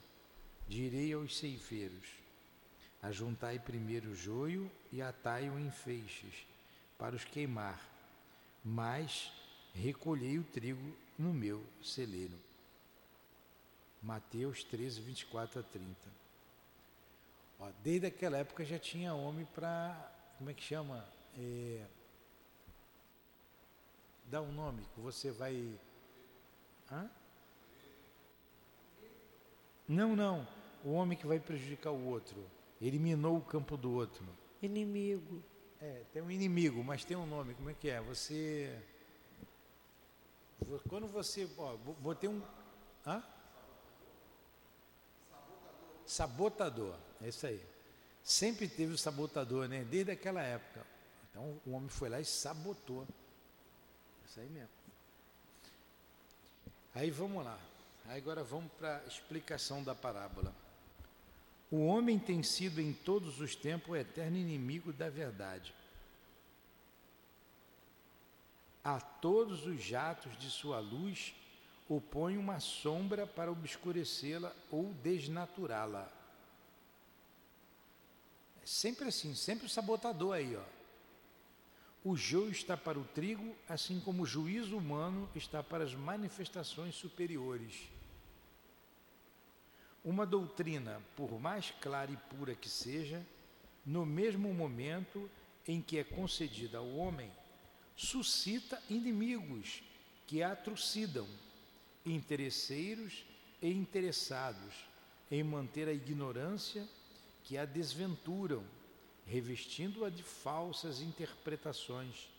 direi 0.67 1.11
aos 1.11 1.37
ceifeiros: 1.37 2.07
Ajuntai 3.01 3.59
primeiro 3.59 4.11
o 4.11 4.15
joio 4.15 4.71
e 4.91 5.01
atai-o 5.01 5.59
em 5.59 5.69
feixes, 5.69 6.47
para 6.97 7.15
os 7.15 7.25
queimar, 7.25 7.81
mas 8.63 9.31
recolhei 9.73 10.37
o 10.37 10.43
trigo 10.43 10.95
no 11.17 11.33
meu 11.33 11.63
celeiro. 11.81 12.37
Mateus 14.01 14.63
13, 14.63 15.01
24 15.01 15.59
a 15.59 15.63
30. 15.63 15.87
Ó, 17.59 17.69
desde 17.83 18.07
aquela 18.07 18.37
época 18.37 18.63
já 18.63 18.77
tinha 18.77 19.13
homem 19.13 19.45
para, 19.53 19.95
como 20.37 20.49
é 20.49 20.53
que 20.53 20.63
chama? 20.63 21.03
É, 21.37 21.85
dá 24.25 24.41
um 24.41 24.51
nome 24.51 24.83
que 24.93 24.99
você 24.99 25.31
vai. 25.31 25.73
Hã? 26.91 27.09
Não, 29.87 30.15
não. 30.15 30.47
O 30.83 30.91
homem 30.91 31.17
que 31.17 31.25
vai 31.25 31.39
prejudicar 31.39 31.91
o 31.91 32.05
outro. 32.07 32.37
Ele 32.79 32.99
minou 32.99 33.37
o 33.37 33.41
campo 33.41 33.75
do 33.75 33.91
outro. 33.91 34.25
Inimigo. 34.61 35.41
É, 35.79 36.03
tem 36.11 36.21
um 36.21 36.31
inimigo, 36.31 36.83
mas 36.83 37.05
tem 37.05 37.15
um 37.15 37.25
nome. 37.25 37.53
Como 37.53 37.69
é 37.69 37.73
que 37.73 37.89
é? 37.89 38.01
Você. 38.01 38.77
Quando 40.89 41.07
você. 41.07 41.47
Ó, 41.57 41.77
botei 41.77 42.29
um. 42.29 42.41
Hã? 43.05 43.23
Sabotador. 46.05 46.95
É 47.21 47.27
isso 47.27 47.45
aí. 47.45 47.63
Sempre 48.23 48.67
teve 48.67 48.93
o 48.93 48.97
sabotador, 48.97 49.67
né? 49.67 49.83
Desde 49.83 50.11
aquela 50.11 50.41
época. 50.41 50.85
Então 51.29 51.59
o 51.65 51.71
homem 51.71 51.89
foi 51.89 52.09
lá 52.09 52.19
e 52.19 52.25
sabotou. 52.25 53.07
Isso 54.27 54.39
aí 54.39 54.49
mesmo. 54.49 54.69
Aí 56.95 57.11
vamos 57.11 57.45
lá. 57.45 57.59
Aí 58.07 58.17
agora 58.17 58.43
vamos 58.43 58.71
para 58.73 58.97
a 58.97 59.07
explicação 59.07 59.83
da 59.83 59.93
parábola. 59.93 60.53
O 61.69 61.85
homem 61.85 62.17
tem 62.17 62.41
sido 62.43 62.79
em 62.79 62.93
todos 62.93 63.41
os 63.41 63.55
tempos 63.55 63.89
o 63.89 63.95
eterno 63.95 64.37
inimigo 64.37 64.93
da 64.93 65.09
verdade. 65.09 65.73
A 68.83 69.01
todos 69.01 69.65
os 69.65 69.81
jatos 69.83 70.37
de 70.37 70.49
sua 70.49 70.79
luz 70.79 71.35
opõe 71.89 72.37
uma 72.37 72.59
sombra 72.61 73.27
para 73.27 73.51
obscurecê-la 73.51 74.55
ou 74.71 74.93
desnaturá-la. 75.03 76.09
É 78.63 78.65
sempre 78.65 79.09
assim, 79.09 79.35
sempre 79.35 79.65
o 79.65 79.69
sabotador 79.69 80.35
aí, 80.35 80.55
ó. 80.55 80.63
O 82.03 82.15
joio 82.15 82.51
está 82.51 82.77
para 82.77 82.97
o 82.97 83.03
trigo, 83.03 83.53
assim 83.67 83.99
como 83.99 84.23
o 84.23 84.25
juízo 84.25 84.77
humano 84.77 85.29
está 85.35 85.61
para 85.61 85.83
as 85.83 85.93
manifestações 85.93 86.95
superiores. 86.95 87.89
Uma 90.07 90.25
doutrina, 90.25 91.01
por 91.17 91.37
mais 91.37 91.69
clara 91.81 92.09
e 92.09 92.15
pura 92.15 92.55
que 92.55 92.69
seja, 92.69 93.21
no 93.85 94.05
mesmo 94.05 94.53
momento 94.53 95.29
em 95.67 95.81
que 95.81 95.97
é 95.97 96.03
concedida 96.05 96.77
ao 96.77 96.95
homem, 96.95 97.29
suscita 97.93 98.81
inimigos 98.89 99.83
que 100.25 100.41
a 100.41 100.55
trucidam, 100.55 101.27
interesseiros 102.05 103.25
e 103.61 103.69
interessados 103.69 104.73
em 105.29 105.43
manter 105.43 105.89
a 105.89 105.93
ignorância 105.93 106.87
que 107.43 107.57
a 107.57 107.65
desventuram, 107.65 108.63
revestindo-a 109.25 110.09
de 110.09 110.23
falsas 110.23 111.01
interpretações 111.01 112.29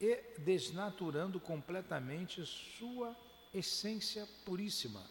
e 0.00 0.18
desnaturando 0.38 1.38
completamente 1.38 2.42
sua 2.46 3.14
essência 3.52 4.26
puríssima. 4.46 5.04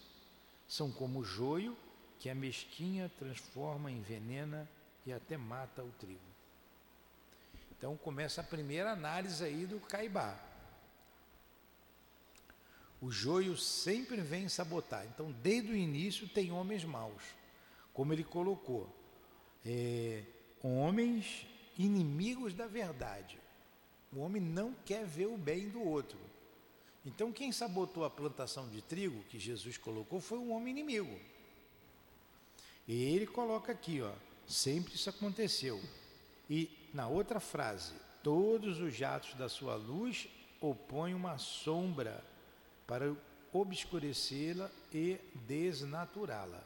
São 0.68 0.92
como 0.92 1.24
joio 1.24 1.78
que 2.22 2.30
a 2.30 2.36
mesquinha 2.36 3.12
transforma, 3.18 3.92
envenena 3.92 4.70
e 5.08 5.12
até 5.12 5.38
mata 5.38 5.84
o 5.84 5.90
trigo. 6.00 6.20
Então 7.72 7.98
começa 7.98 8.42
a 8.42 8.44
primeira 8.44 8.92
análise 8.92 9.44
aí 9.44 9.66
do 9.66 9.80
Caibá. 9.80 10.40
O 13.02 13.10
joio 13.10 13.58
sempre 13.58 14.18
vem 14.18 14.48
sabotar. 14.48 15.04
Então, 15.08 15.32
desde 15.42 15.72
o 15.72 15.76
início, 15.76 16.30
tem 16.30 16.52
homens 16.52 16.86
maus. 16.86 17.24
Como 17.92 18.14
ele 18.14 18.24
colocou, 18.24 18.88
é, 19.66 20.24
homens 20.62 21.48
inimigos 21.76 22.54
da 22.54 22.68
verdade. 22.68 23.40
O 24.14 24.20
homem 24.20 24.40
não 24.40 24.76
quer 24.86 25.08
ver 25.08 25.26
o 25.26 25.38
bem 25.40 25.70
do 25.70 25.82
outro. 25.82 26.20
Então, 27.04 27.32
quem 27.32 27.52
sabotou 27.52 28.06
a 28.06 28.12
plantação 28.12 28.70
de 28.70 28.84
trigo 28.84 29.24
que 29.24 29.40
Jesus 29.40 29.76
colocou 29.76 30.22
foi 30.22 30.38
um 30.38 30.52
homem 30.52 30.70
inimigo. 30.70 31.31
E 32.92 33.06
ele 33.06 33.26
coloca 33.26 33.72
aqui, 33.72 34.02
ó, 34.02 34.12
sempre 34.46 34.96
isso 34.96 35.10
aconteceu. 35.10 35.82
E 36.50 36.70
na 36.94 37.08
outra 37.08 37.40
frase, 37.40 37.94
todos 38.22 38.82
os 38.82 38.94
jatos 38.94 39.34
da 39.36 39.48
sua 39.48 39.76
luz 39.76 40.28
opõem 40.60 41.14
uma 41.14 41.38
sombra 41.38 42.22
para 42.86 43.16
obscurecê-la 43.54 44.70
e 44.94 45.18
desnaturá-la. 45.48 46.62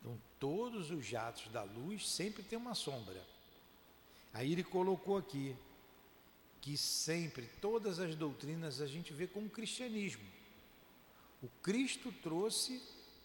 Então, 0.00 0.20
todos 0.40 0.90
os 0.90 1.06
jatos 1.06 1.46
da 1.52 1.62
luz 1.62 2.10
sempre 2.10 2.42
tem 2.42 2.58
uma 2.58 2.74
sombra. 2.74 3.24
Aí 4.34 4.50
ele 4.50 4.64
colocou 4.64 5.16
aqui 5.16 5.54
que 6.60 6.76
sempre, 6.76 7.48
todas 7.60 8.00
as 8.00 8.16
doutrinas 8.16 8.80
a 8.80 8.86
gente 8.88 9.12
vê 9.12 9.28
com 9.28 9.44
o 9.44 9.48
cristianismo. 9.48 10.26
O 11.40 11.46
Cristo 11.62 12.10
trouxe 12.20 12.82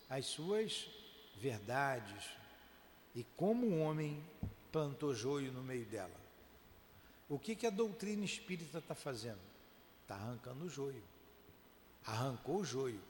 as 0.10 0.26
suas 0.26 0.88
verdades 1.38 2.30
e 3.16 3.24
como 3.36 3.68
o 3.68 3.80
homem 3.80 4.24
plantou 4.72 5.14
joio 5.14 5.52
no 5.52 5.64
meio 5.64 5.86
dela. 5.86 6.26
O 7.28 7.40
que, 7.40 7.56
que 7.56 7.66
a 7.66 7.72
doutrina 7.72 8.24
espírita 8.24 8.78
está 8.78 8.94
fazendo? 8.94 9.40
Está 10.02 10.16
arrancando 10.16 10.66
o 10.66 10.70
joio. 10.70 11.04
Arrancou 12.06 12.58
o 12.58 12.66
joio. 12.66 13.02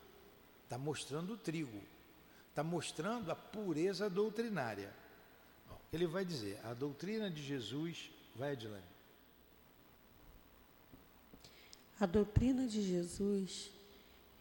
Está 0.64 0.78
mostrando 0.78 1.34
o 1.34 1.38
trigo. 1.38 1.82
Está 2.50 2.64
mostrando 2.64 3.32
a 3.32 3.36
pureza 3.36 4.10
doutrinária. 4.10 4.94
Ele 5.92 6.08
vai 6.08 6.24
dizer, 6.24 6.60
a 6.66 6.74
doutrina 6.74 7.30
de 7.30 7.44
Jesus, 7.44 8.10
vai 8.36 8.52
Adilane. 8.52 8.84
A 12.00 12.06
doutrina 12.06 12.68
de 12.68 12.82
Jesus, 12.82 13.72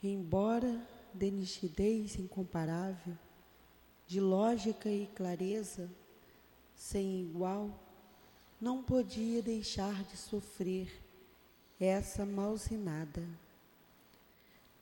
embora 0.03 0.87
de 1.15 1.31
nitidez 1.31 2.17
incomparável, 2.17 3.17
de 4.07 4.21
lógica 4.21 4.91
e 4.91 5.07
clareza 5.15 5.91
sem 6.75 7.23
igual, 7.23 7.71
não 8.61 8.83
podia 8.83 9.41
deixar 9.41 10.03
de 10.05 10.17
sofrer 10.17 11.01
essa 11.79 12.27
malsinada 12.27 13.23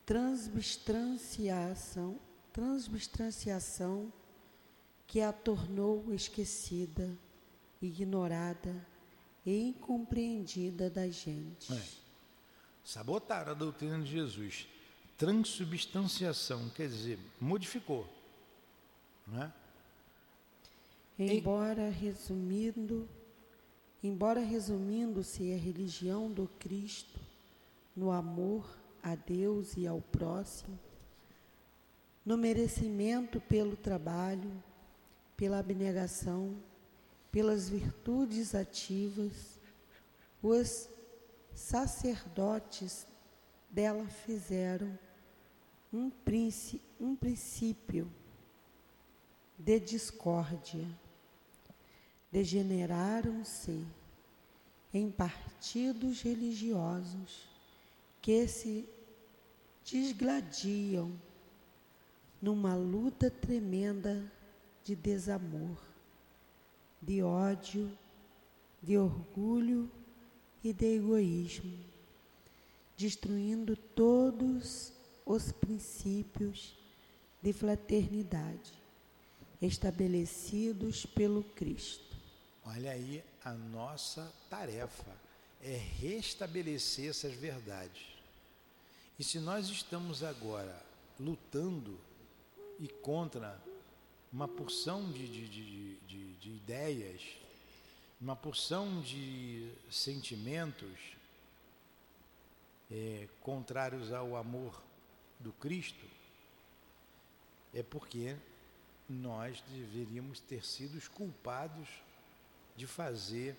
transubstanciação, 0.05 2.18
transubstanciação 2.53 4.12
que 5.07 5.21
a 5.21 5.33
tornou 5.33 6.12
esquecida, 6.12 7.16
ignorada 7.81 8.85
e 9.47 9.68
incompreendida 9.68 10.90
da 10.90 11.09
gente. 11.09 11.73
É. 11.73 11.81
Sabotaram 12.85 13.53
a 13.53 13.55
doutrina 13.55 14.01
de 14.01 14.11
Jesus. 14.11 14.66
Transubstanciação, 15.22 16.68
quer 16.70 16.88
dizer, 16.88 17.16
modificou. 17.40 18.04
Não 19.24 19.44
é? 19.44 19.52
Embora 21.16 21.90
resumindo, 21.90 23.08
embora 24.02 24.40
resumindo-se 24.40 25.52
a 25.52 25.56
religião 25.56 26.28
do 26.28 26.48
Cristo 26.58 27.20
no 27.94 28.11
amor 28.11 28.68
a 29.00 29.14
Deus 29.14 29.76
e 29.76 29.87
ao 29.87 30.00
próximo, 30.00 30.76
no 32.26 32.37
merecimento 32.37 33.40
pelo 33.42 33.76
trabalho, 33.76 34.50
pela 35.37 35.61
abnegação, 35.61 36.56
pelas 37.30 37.68
virtudes 37.68 38.56
ativas, 38.56 39.61
os 40.42 40.88
sacerdotes 41.54 43.06
dela 43.70 44.04
fizeram 44.08 44.98
um, 45.92 46.11
um 47.00 47.14
princípio 47.14 48.11
de 49.59 49.78
discórdia. 49.78 50.88
Degeneraram-se 52.31 53.85
em 54.92 55.11
partidos 55.11 56.22
religiosos 56.22 57.46
que 58.22 58.48
se 58.48 58.88
desgladiam 59.85 61.12
numa 62.40 62.74
luta 62.74 63.31
tremenda 63.31 64.31
de 64.83 64.96
desamor, 64.96 65.78
de 67.00 67.22
ódio, 67.22 67.90
de 68.83 68.96
orgulho 68.96 69.90
e 70.64 70.72
de 70.72 70.96
egoísmo, 70.96 71.78
destruindo 72.96 73.76
todos 73.76 74.92
os 75.33 75.51
princípios 75.51 76.75
de 77.42 77.55
fraternidade 77.55 78.71
estabelecidos 79.62 81.07
pelo 81.07 81.42
Cristo. 81.42 82.14
Olha 82.66 82.90
aí 82.90 83.25
a 83.42 83.53
nossa 83.53 84.31
tarefa 84.51 85.11
é 85.62 85.75
restabelecer 85.75 87.09
essas 87.09 87.33
verdades. 87.33 88.03
E 89.18 89.25
se 89.25 89.38
nós 89.38 89.68
estamos 89.68 90.23
agora 90.23 90.79
lutando 91.18 91.99
e 92.79 92.87
contra 92.87 93.59
uma 94.31 94.47
porção 94.47 95.11
de, 95.12 95.27
de, 95.27 95.49
de, 95.49 95.97
de, 96.01 96.35
de 96.35 96.51
ideias, 96.51 97.23
uma 98.21 98.37
porção 98.37 99.01
de 99.01 99.73
sentimentos 99.90 101.16
é, 102.90 103.27
contrários 103.40 104.12
ao 104.12 104.37
amor 104.37 104.91
do 105.42 105.52
Cristo, 105.52 106.05
é 107.74 107.83
porque 107.83 108.37
nós 109.09 109.62
deveríamos 109.68 110.40
ter 110.40 110.64
sido 110.64 110.96
os 110.96 111.09
culpados 111.09 111.88
de 112.76 112.87
fazer, 112.87 113.57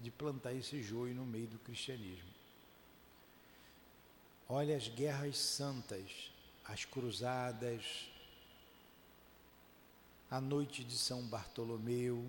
de 0.00 0.10
plantar 0.10 0.54
esse 0.54 0.82
joio 0.82 1.14
no 1.14 1.26
meio 1.26 1.46
do 1.46 1.58
cristianismo. 1.58 2.30
Olha 4.48 4.76
as 4.76 4.88
guerras 4.88 5.36
santas, 5.38 6.30
as 6.64 6.84
cruzadas, 6.84 8.08
a 10.30 10.40
noite 10.40 10.84
de 10.84 10.96
São 10.96 11.22
Bartolomeu, 11.22 12.24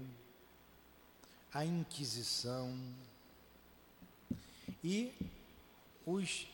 a 1.53 1.65
Inquisição 1.65 2.77
e 4.83 5.13
os, 6.05 6.47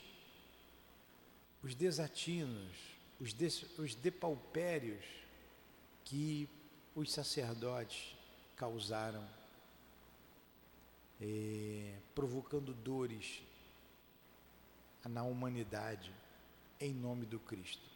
os 1.64 1.74
desatinos, 1.74 2.76
os, 3.20 3.34
des, 3.34 3.64
os 3.80 3.96
depaupérios 3.96 5.06
que 6.04 6.50
os 6.94 7.12
sacerdotes 7.12 8.16
causaram, 8.58 9.26
eh, 11.22 11.96
provocando 12.14 12.74
dores 12.74 13.42
na 15.06 15.24
humanidade 15.24 16.12
em 16.80 16.94
nome 16.94 17.26
do 17.26 17.40
Cristo. 17.40 17.94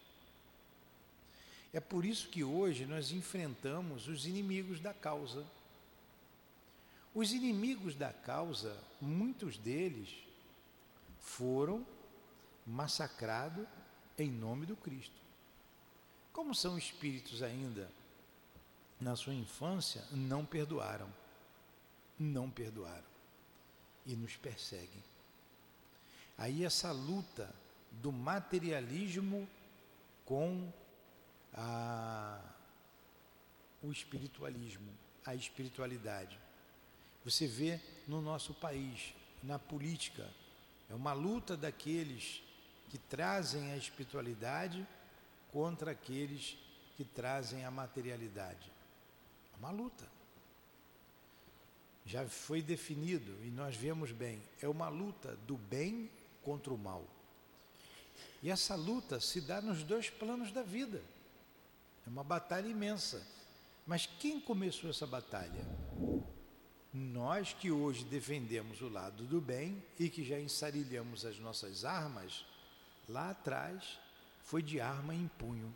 É 1.73 1.79
por 1.81 2.05
isso 2.05 2.29
que 2.29 2.43
hoje 2.43 2.85
nós 2.85 3.11
enfrentamos 3.11 4.07
os 4.07 4.25
inimigos 4.25 4.79
da 4.79 4.93
causa. 4.93 5.45
Os 7.13 7.33
inimigos 7.33 7.95
da 7.95 8.13
causa, 8.13 8.81
muitos 9.01 9.57
deles 9.57 10.09
foram 11.19 11.85
massacrados 12.67 13.65
em 14.17 14.29
nome 14.29 14.65
do 14.65 14.75
Cristo. 14.75 15.21
Como 16.33 16.53
são 16.53 16.77
espíritos 16.77 17.41
ainda 17.41 17.89
na 18.99 19.15
sua 19.15 19.33
infância, 19.33 20.03
não 20.11 20.45
perdoaram. 20.45 21.11
Não 22.19 22.49
perdoaram. 22.49 23.05
E 24.05 24.15
nos 24.15 24.35
perseguem. 24.35 25.03
Aí 26.37 26.63
essa 26.63 26.91
luta 26.91 27.53
do 27.91 28.11
materialismo 28.11 29.47
com 30.25 30.71
a, 31.53 32.39
o 33.81 33.91
espiritualismo, 33.91 34.91
a 35.25 35.33
espiritualidade. 35.33 36.37
Você 37.23 37.47
vê 37.47 37.79
no 38.07 38.21
nosso 38.21 38.53
país, 38.53 39.13
na 39.41 39.57
política, 39.57 40.29
é 40.89 40.95
uma 40.95 41.13
luta 41.13 41.57
daqueles 41.57 42.41
que 42.89 42.97
trazem 42.97 43.71
a 43.71 43.77
espiritualidade 43.77 44.85
contra 45.51 45.91
aqueles 45.91 46.57
que 46.95 47.03
trazem 47.03 47.65
a 47.65 47.71
materialidade. 47.71 48.71
É 49.53 49.57
uma 49.57 49.71
luta. 49.71 50.07
Já 52.05 52.27
foi 52.27 52.61
definido 52.61 53.31
e 53.43 53.49
nós 53.49 53.75
vemos 53.75 54.11
bem, 54.11 54.41
é 54.61 54.67
uma 54.67 54.87
luta 54.87 55.35
do 55.45 55.57
bem 55.57 56.09
contra 56.41 56.73
o 56.73 56.77
mal. 56.77 57.05
E 58.41 58.49
essa 58.49 58.75
luta 58.75 59.19
se 59.19 59.41
dá 59.41 59.61
nos 59.61 59.83
dois 59.83 60.09
planos 60.09 60.51
da 60.51 60.63
vida. 60.63 61.01
É 62.05 62.09
uma 62.09 62.23
batalha 62.23 62.67
imensa. 62.67 63.25
Mas 63.85 64.05
quem 64.05 64.39
começou 64.39 64.89
essa 64.89 65.05
batalha? 65.05 65.65
Nós 66.93 67.53
que 67.53 67.71
hoje 67.71 68.05
defendemos 68.05 68.81
o 68.81 68.89
lado 68.89 69.23
do 69.23 69.41
bem 69.41 69.83
e 69.99 70.09
que 70.09 70.23
já 70.23 70.39
ensarilhamos 70.39 71.25
as 71.25 71.37
nossas 71.39 71.83
armas, 71.83 72.45
lá 73.07 73.31
atrás 73.31 73.99
foi 74.41 74.61
de 74.61 74.79
arma 74.79 75.13
em 75.13 75.27
punho. 75.27 75.75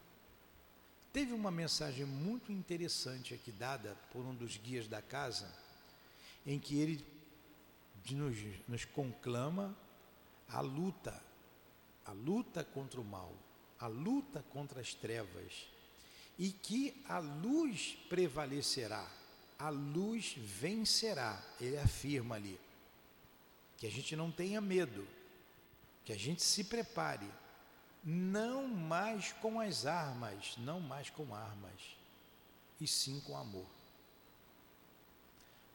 Teve 1.12 1.34
uma 1.34 1.52
mensagem 1.52 2.06
muito 2.06 2.52
interessante 2.52 3.34
aqui 3.34 3.52
dada 3.52 3.98
por 4.12 4.26
um 4.26 4.34
dos 4.34 4.58
guias 4.58 4.88
da 4.88 5.02
casa, 5.02 5.54
em 6.46 6.58
que 6.58 6.80
ele 6.80 7.06
nos, 8.12 8.38
nos 8.68 8.86
conclama 8.86 9.76
a 10.48 10.62
luta 10.62 11.22
a 12.06 12.12
luta 12.12 12.64
contra 12.64 13.00
o 13.00 13.06
mal, 13.06 13.34
a 13.80 13.88
luta 13.88 14.44
contra 14.50 14.82
as 14.82 14.94
trevas, 14.94 15.68
e 16.38 16.52
que 16.52 17.02
a 17.08 17.20
luz 17.20 17.98
prevalecerá, 18.10 19.08
a 19.58 19.70
luz 19.70 20.36
vencerá, 20.38 21.42
ele 21.60 21.78
afirma 21.78 22.36
ali. 22.36 22.60
Que 23.78 23.88
a 23.88 23.90
gente 23.90 24.16
não 24.16 24.32
tenha 24.32 24.60
medo, 24.60 25.08
que 26.12 26.16
a 26.16 26.20
gente 26.20 26.44
se 26.44 26.66
prepare, 26.66 27.32
não 28.04 28.68
mais 28.68 29.32
com 29.32 29.62
as 29.62 29.86
armas, 29.86 30.58
não 30.58 30.82
mais 30.82 31.10
com 31.10 31.34
armas, 31.34 31.96
e 32.82 32.86
sim 32.86 33.22
com 33.22 33.38
amor. 33.38 33.70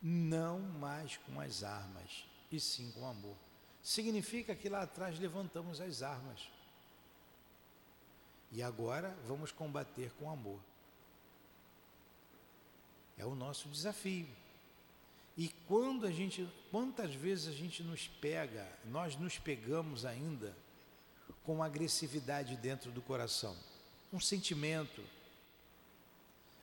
Não 0.02 0.58
mais 0.58 1.16
com 1.16 1.40
as 1.40 1.62
armas, 1.62 2.28
e 2.52 2.60
sim 2.60 2.92
com 2.92 3.06
amor. 3.06 3.34
Significa 3.82 4.54
que 4.54 4.68
lá 4.68 4.82
atrás 4.82 5.18
levantamos 5.18 5.80
as 5.80 6.02
armas. 6.02 6.50
E 8.52 8.62
agora 8.62 9.16
vamos 9.26 9.50
combater 9.50 10.12
com 10.18 10.30
amor. 10.30 10.60
É 13.16 13.24
o 13.24 13.34
nosso 13.34 13.70
desafio. 13.70 14.28
E 15.36 15.48
quando 15.66 16.06
a 16.06 16.10
gente, 16.10 16.48
quantas 16.70 17.14
vezes 17.14 17.48
a 17.48 17.52
gente 17.52 17.82
nos 17.82 18.08
pega, 18.08 18.66
nós 18.86 19.16
nos 19.16 19.38
pegamos 19.38 20.06
ainda 20.06 20.56
com 21.44 21.62
agressividade 21.62 22.56
dentro 22.56 22.90
do 22.90 23.02
coração, 23.02 23.56
um 24.12 24.18
sentimento. 24.18 25.02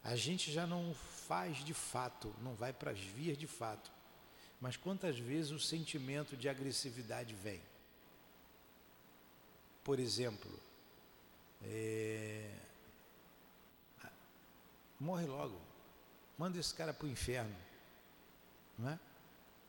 A 0.04 0.16
gente 0.16 0.52
já 0.52 0.66
não 0.66 0.94
faz 1.28 1.64
de 1.64 1.74
fato, 1.74 2.34
não 2.42 2.56
vai 2.56 2.74
para 2.74 2.92
as 2.92 3.00
vias 3.00 3.38
de 3.38 3.48
fato. 3.48 3.92
Mas 4.60 4.76
quantas 4.76 5.20
vezes 5.20 5.52
o 5.52 5.60
sentimento 5.60 6.36
de 6.36 6.50
agressividade 6.50 7.36
vem? 7.36 7.62
Por 9.84 10.00
exemplo, 10.00 10.52
é... 11.62 12.50
morre 15.00 15.26
logo, 15.26 15.60
manda 16.38 16.58
esse 16.58 16.74
cara 16.74 16.94
para 16.94 17.06
o 17.06 17.10
inferno, 17.10 17.56
é? 18.82 19.00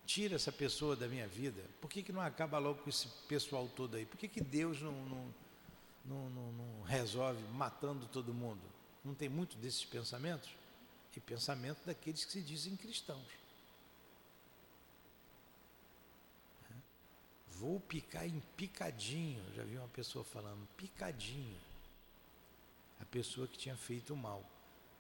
Tira 0.07 0.35
essa 0.35 0.53
pessoa 0.53 0.95
da 0.95 1.09
minha 1.09 1.27
vida. 1.27 1.63
Por 1.81 1.89
que, 1.89 2.03
que 2.03 2.13
não 2.13 2.21
acaba 2.21 2.59
logo 2.59 2.83
com 2.83 2.91
esse 2.91 3.09
pessoal 3.29 3.69
todo 3.69 3.97
aí? 3.97 4.05
Por 4.05 4.19
que, 4.19 4.29
que 4.29 4.41
Deus 4.41 4.81
não, 4.83 4.93
não, 4.93 5.35
não, 6.05 6.53
não, 6.53 6.83
resolve 6.83 7.43
matando 7.53 8.07
todo 8.07 8.35
mundo? 8.35 8.61
Não 9.05 9.15
tem 9.15 9.29
muito 9.29 9.57
desses 9.57 9.85
pensamentos? 9.85 10.51
E 11.17 11.21
pensamento 11.21 11.79
daqueles 11.87 12.25
que 12.25 12.33
se 12.33 12.43
dizem 12.43 12.77
cristãos. 12.77 13.45
Vou 17.53 17.79
picar 17.79 18.27
em 18.27 18.41
picadinho. 18.57 19.43
Já 19.55 19.63
vi 19.63 19.79
uma 19.79 19.89
pessoa 19.89 20.25
falando, 20.25 20.67
picadinho. 20.77 21.57
A 23.01 23.05
pessoa 23.05 23.47
que 23.47 23.57
tinha 23.57 23.77
feito 23.77 24.17
mal. 24.17 24.45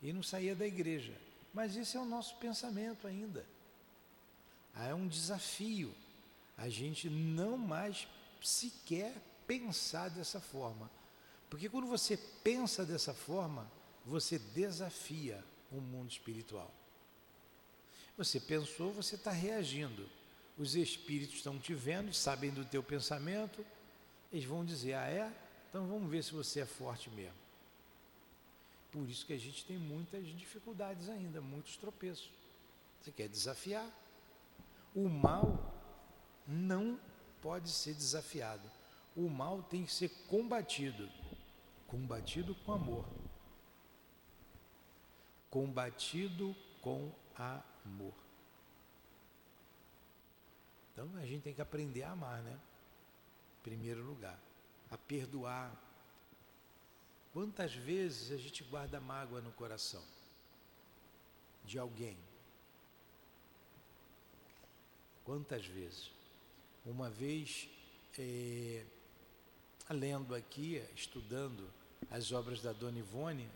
E 0.00 0.12
não 0.12 0.22
saía 0.22 0.54
da 0.54 0.66
igreja. 0.66 1.14
Mas 1.52 1.76
esse 1.76 1.96
é 1.96 2.00
o 2.00 2.04
nosso 2.04 2.36
pensamento 2.36 3.06
ainda. 3.06 3.44
Ah, 4.74 4.86
é 4.86 4.94
um 4.94 5.06
desafio 5.06 5.94
a 6.56 6.68
gente 6.68 7.08
não 7.08 7.56
mais 7.56 8.06
sequer 8.42 9.14
pensar 9.46 10.08
dessa 10.10 10.40
forma. 10.40 10.90
Porque 11.50 11.68
quando 11.68 11.86
você 11.86 12.16
pensa 12.16 12.84
dessa 12.84 13.12
forma, 13.12 13.70
você 14.04 14.38
desafia 14.38 15.44
o 15.70 15.80
mundo 15.80 16.10
espiritual. 16.10 16.72
Você 18.16 18.38
pensou, 18.38 18.92
você 18.92 19.16
está 19.16 19.30
reagindo 19.30 20.08
os 20.56 20.76
espíritos 20.76 21.36
estão 21.36 21.58
te 21.58 21.74
vendo, 21.74 22.12
sabem 22.12 22.50
do 22.50 22.64
teu 22.64 22.82
pensamento, 22.82 23.64
eles 24.32 24.44
vão 24.44 24.64
dizer: 24.64 24.94
Ah, 24.94 25.08
é? 25.08 25.32
Então 25.68 25.86
vamos 25.86 26.10
ver 26.10 26.22
se 26.22 26.32
você 26.32 26.60
é 26.60 26.66
forte 26.66 27.10
mesmo. 27.10 27.34
Por 28.92 29.08
isso 29.08 29.26
que 29.26 29.32
a 29.32 29.38
gente 29.38 29.64
tem 29.64 29.76
muitas 29.76 30.24
dificuldades 30.28 31.08
ainda, 31.08 31.40
muitos 31.40 31.76
tropeços. 31.76 32.30
Você 33.00 33.10
quer 33.10 33.28
desafiar? 33.28 33.84
O 34.94 35.08
mal 35.08 35.74
não 36.46 37.00
pode 37.40 37.68
ser 37.68 37.94
desafiado. 37.94 38.70
O 39.16 39.28
mal 39.28 39.62
tem 39.62 39.84
que 39.84 39.92
ser 39.92 40.08
combatido. 40.28 41.10
Combatido 41.86 42.54
com 42.54 42.72
amor. 42.72 43.04
Combatido 45.50 46.54
com 46.80 47.12
amor. 47.36 48.14
Então 50.92 51.10
a 51.16 51.26
gente 51.26 51.42
tem 51.42 51.54
que 51.54 51.62
aprender 51.62 52.04
a 52.04 52.12
amar, 52.12 52.40
né? 52.42 52.56
Em 53.58 53.62
primeiro 53.62 54.02
lugar, 54.02 54.38
a 54.90 54.96
perdoar. 54.96 55.74
Quantas 57.32 57.74
vezes 57.74 58.30
a 58.30 58.36
gente 58.36 58.62
guarda 58.62 59.00
mágoa 59.00 59.40
no 59.40 59.50
coração 59.52 60.02
de 61.64 61.78
alguém? 61.78 62.16
Quantas 65.24 65.66
vezes? 65.66 66.10
Uma 66.84 67.08
vez, 67.08 67.68
é, 68.18 68.84
lendo 69.90 70.34
aqui, 70.34 70.82
estudando 70.94 71.68
as 72.10 72.30
obras 72.30 72.60
da 72.60 72.72
Dona 72.72 72.98
Ivone, 72.98 73.48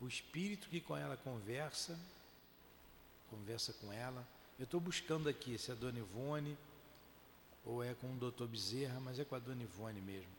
o 0.00 0.06
espírito 0.06 0.68
que 0.68 0.80
com 0.80 0.96
ela 0.96 1.16
conversa, 1.16 1.98
conversa 3.28 3.72
com 3.74 3.92
ela, 3.92 4.26
eu 4.58 4.64
estou 4.64 4.80
buscando 4.80 5.28
aqui 5.28 5.58
se 5.58 5.70
é 5.70 5.74
a 5.74 5.76
Dona 5.76 5.98
Ivone 5.98 6.56
ou 7.64 7.82
é 7.82 7.94
com 7.94 8.12
o 8.12 8.16
doutor 8.16 8.46
Bezerra, 8.46 9.00
mas 9.00 9.18
é 9.18 9.24
com 9.24 9.34
a 9.34 9.38
Dona 9.40 9.62
Ivone 9.62 10.00
mesmo. 10.00 10.32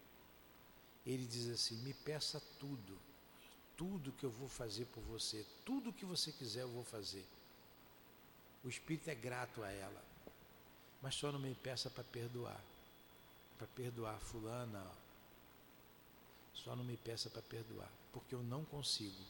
Ele 1.06 1.26
diz 1.26 1.50
assim: 1.50 1.76
me 1.84 1.94
peça 1.94 2.42
tudo, 2.58 2.98
tudo 3.76 4.14
que 4.14 4.26
eu 4.26 4.32
vou 4.32 4.48
fazer 4.48 4.86
por 4.86 5.02
você, 5.04 5.46
tudo 5.66 5.92
que 5.92 6.06
você 6.06 6.32
quiser 6.32 6.62
eu 6.62 6.70
vou 6.70 6.86
fazer. 6.86 7.26
O 8.64 8.70
Espírito 8.70 9.10
é 9.10 9.16
grato 9.16 9.64
a 9.64 9.72
ela, 9.72 10.04
mas 11.02 11.16
só 11.16 11.32
não 11.32 11.40
me 11.40 11.54
peça 11.56 11.90
para 11.90 12.04
perdoar, 12.04 12.62
para 13.58 13.68
perdoar 13.68 14.20
fulana. 14.20 14.86
Só 16.54 16.76
não 16.76 16.84
me 16.84 16.98
peça 16.98 17.30
para 17.30 17.42
perdoar, 17.42 17.90
porque 18.12 18.36
eu 18.36 18.44
não 18.44 18.66
consigo 18.66 19.24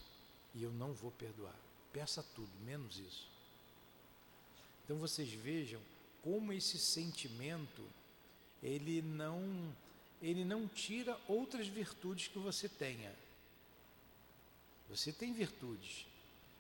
e 0.56 0.64
eu 0.64 0.72
não 0.72 0.94
vou 0.94 1.12
perdoar. 1.12 1.56
Peça 1.94 2.24
tudo, 2.36 2.50
menos 2.66 2.98
isso. 2.98 3.30
Então 4.84 4.98
vocês 4.98 5.32
vejam 5.32 5.80
como 6.24 6.52
esse 6.52 6.80
sentimento 6.80 7.84
ele 8.62 9.02
não 9.02 9.74
ele 10.22 10.44
não 10.44 10.68
tira 10.68 11.18
outras 11.28 11.68
virtudes 11.68 12.28
que 12.28 12.38
você 12.40 12.68
tenha. 12.68 13.14
Você 14.90 15.14
tem 15.14 15.32
virtudes, 15.32 16.06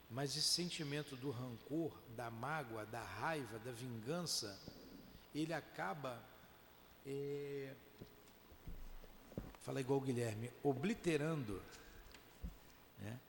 mas 0.09 0.35
esse 0.35 0.47
sentimento 0.47 1.15
do 1.15 1.29
rancor, 1.29 1.91
da 2.15 2.31
mágoa, 2.31 2.85
da 2.85 3.01
raiva, 3.01 3.59
da 3.59 3.71
vingança, 3.71 4.59
ele 5.33 5.53
acaba, 5.53 6.19
é, 7.05 7.73
fala 9.61 9.79
igual 9.79 9.99
o 9.99 10.01
Guilherme, 10.01 10.51
obliterando, 10.63 11.61
né? 12.97 13.19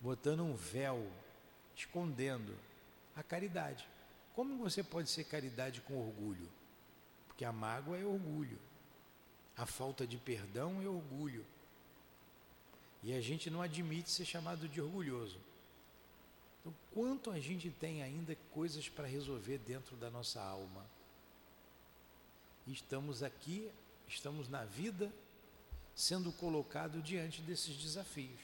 botando 0.00 0.40
um 0.40 0.54
véu, 0.54 1.06
escondendo 1.76 2.56
a 3.14 3.22
caridade. 3.22 3.86
Como 4.34 4.56
você 4.56 4.82
pode 4.82 5.10
ser 5.10 5.24
caridade 5.24 5.82
com 5.82 5.96
orgulho? 5.96 6.48
Porque 7.28 7.44
a 7.44 7.52
mágoa 7.52 7.98
é 7.98 8.04
orgulho. 8.04 8.58
A 9.56 9.66
falta 9.66 10.06
de 10.06 10.16
perdão 10.16 10.82
é 10.82 10.88
orgulho. 10.88 11.44
E 13.02 13.12
a 13.12 13.20
gente 13.20 13.50
não 13.50 13.60
admite 13.60 14.10
ser 14.10 14.24
chamado 14.24 14.68
de 14.68 14.80
orgulhoso. 14.80 15.38
Então, 16.64 16.74
quanto 16.94 17.30
a 17.30 17.38
gente 17.38 17.70
tem 17.70 18.02
ainda 18.02 18.34
coisas 18.50 18.88
para 18.88 19.06
resolver 19.06 19.58
dentro 19.58 19.96
da 19.96 20.10
nossa 20.10 20.40
alma? 20.40 20.86
Estamos 22.66 23.22
aqui, 23.22 23.70
estamos 24.08 24.48
na 24.48 24.64
vida, 24.64 25.12
sendo 25.94 26.32
colocado 26.32 27.02
diante 27.02 27.42
desses 27.42 27.76
desafios. 27.76 28.40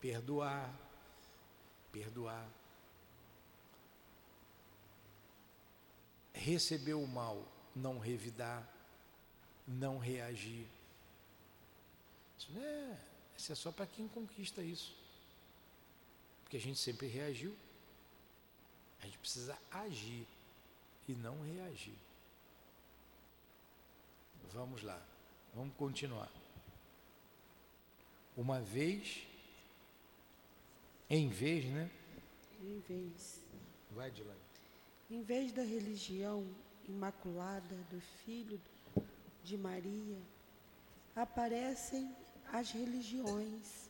Perdoar, 0.00 0.74
perdoar, 1.92 2.48
recebeu 6.32 7.00
o 7.00 7.06
mal, 7.06 7.46
não 7.76 8.00
revidar, 8.00 8.68
não 9.68 9.98
reagir. 9.98 10.66
Isso 12.36 12.58
é, 12.58 12.98
isso 13.36 13.52
é 13.52 13.54
só 13.54 13.70
para 13.70 13.86
quem 13.86 14.08
conquista 14.08 14.62
isso. 14.62 14.98
Porque 16.50 16.56
a 16.56 16.60
gente 16.60 16.80
sempre 16.80 17.06
reagiu. 17.06 17.54
A 19.00 19.06
gente 19.06 19.18
precisa 19.18 19.56
agir 19.70 20.26
e 21.06 21.12
não 21.12 21.40
reagir. 21.44 21.94
Vamos 24.52 24.82
lá, 24.82 25.00
vamos 25.54 25.72
continuar. 25.76 26.28
Uma 28.36 28.60
vez, 28.60 29.24
em 31.08 31.28
vez, 31.28 31.66
né? 31.66 31.88
Em 32.60 32.80
vez. 32.80 33.40
Vai, 33.92 34.10
Dilane. 34.10 34.40
Em 35.08 35.22
vez 35.22 35.52
da 35.52 35.62
religião 35.62 36.44
imaculada 36.88 37.76
do 37.92 38.00
Filho 38.24 38.60
de 39.44 39.56
Maria 39.56 40.18
aparecem 41.14 42.12
as 42.52 42.72
religiões 42.72 43.88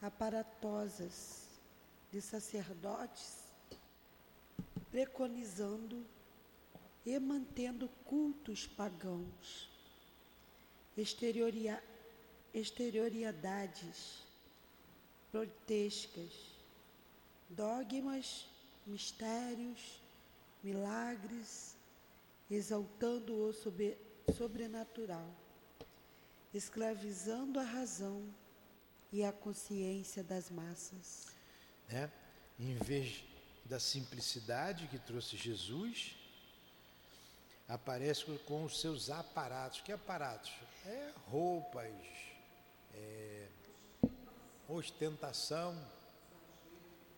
aparatosas 0.00 1.41
de 2.12 2.20
sacerdotes 2.20 3.38
preconizando 4.90 6.04
e 7.04 7.18
mantendo 7.18 7.88
cultos 8.04 8.66
pagãos, 8.66 9.70
exterioria, 10.96 11.82
exterioriedades 12.52 14.22
grotescas, 15.32 16.52
dogmas, 17.48 18.46
mistérios, 18.86 19.98
milagres, 20.62 21.74
exaltando 22.50 23.34
o 23.34 23.52
sobrenatural, 24.34 25.26
escravizando 26.52 27.58
a 27.58 27.64
razão 27.64 28.22
e 29.10 29.24
a 29.24 29.32
consciência 29.32 30.22
das 30.22 30.50
massas. 30.50 31.41
É, 31.92 32.08
em 32.58 32.74
vez 32.76 33.22
da 33.66 33.78
simplicidade 33.78 34.86
que 34.88 34.98
trouxe 34.98 35.36
Jesus, 35.36 36.16
aparece 37.68 38.24
com 38.46 38.64
os 38.64 38.80
seus 38.80 39.10
aparatos. 39.10 39.82
Que 39.82 39.92
aparatos? 39.92 40.50
É 40.86 41.12
roupas, 41.28 41.92
é, 42.94 43.46
ostentação, 44.66 45.78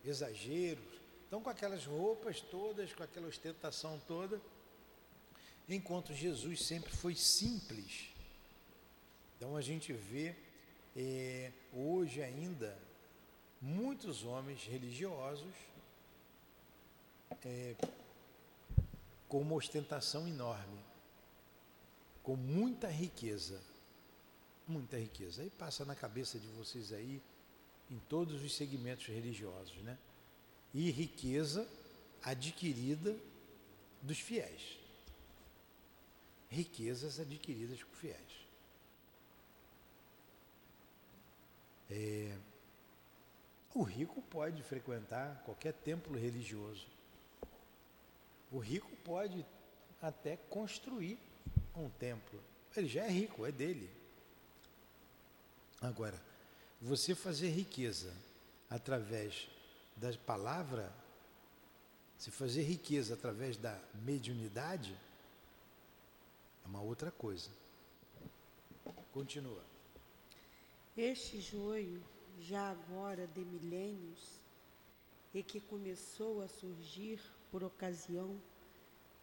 exageros. 0.05 0.85
Então, 1.29 1.41
com 1.41 1.51
aquelas 1.51 1.87
roupas 1.87 2.41
todas, 2.41 2.93
com 2.93 3.05
aquela 3.05 3.29
ostentação 3.29 4.01
toda, 4.09 4.41
enquanto 5.69 6.13
Jesus 6.13 6.65
sempre 6.65 6.91
foi 6.91 7.15
simples. 7.15 8.09
Então, 9.37 9.57
a 9.57 9.63
gente 9.63 9.93
vê 9.93 10.35
é, 10.97 11.53
hoje 11.73 12.21
ainda 12.21 12.77
muitos 13.95 14.25
homens 14.25 14.65
religiosos 14.65 15.55
é, 17.45 17.77
com 19.29 19.41
uma 19.41 19.55
ostentação 19.55 20.27
enorme, 20.27 20.81
com 22.21 22.35
muita 22.35 22.89
riqueza, 22.89 23.63
muita 24.67 24.99
riqueza. 24.99 25.43
Aí 25.43 25.51
passa 25.51 25.85
na 25.85 25.95
cabeça 25.95 26.41
de 26.41 26.49
vocês 26.49 26.93
aí, 26.93 27.23
em 27.89 28.01
todos 28.09 28.43
os 28.43 28.57
segmentos 28.57 29.07
religiosos, 29.07 29.77
né? 29.85 29.97
E 30.75 30.91
riqueza 30.91 31.65
adquirida 32.21 33.17
dos 34.03 34.19
fiéis. 34.19 34.77
Riquezas 36.51 37.21
adquiridas 37.21 37.81
por 37.81 37.95
fiéis. 37.95 38.45
É, 41.89 42.37
o 43.75 43.83
rico 43.83 44.23
pode 44.23 44.63
frequentar 44.63 45.43
qualquer 45.45 45.73
templo 45.73 46.17
religioso. 46.17 46.87
O 48.51 48.59
rico 48.59 48.95
pode 49.05 49.45
até 50.01 50.37
construir 50.37 51.19
um 51.75 51.91
templo. 51.91 52.41
Ele 52.77 52.87
já 52.87 53.05
é 53.05 53.09
rico, 53.09 53.45
é 53.45 53.51
dele. 53.51 53.91
Agora, 55.81 56.21
você 56.81 57.15
fazer 57.15 57.49
riqueza 57.51 58.15
através 58.71 59.49
da 59.97 60.13
palavra, 60.19 60.93
se 62.17 62.31
fazer 62.31 62.63
riqueza 62.63 63.15
através 63.15 63.57
da 63.57 63.77
mediunidade, 64.05 64.97
é 66.65 66.69
uma 66.69 66.81
outra 66.81 67.11
coisa. 67.11 67.51
Continua. 69.13 69.65
Este 70.97 71.41
joio, 71.41 72.03
já 72.41 72.71
agora 72.71 73.27
de 73.27 73.45
milênios, 73.45 74.41
e 75.33 75.43
que 75.43 75.61
começou 75.61 76.43
a 76.43 76.49
surgir 76.49 77.21
por 77.51 77.65
ocasião 77.65 78.41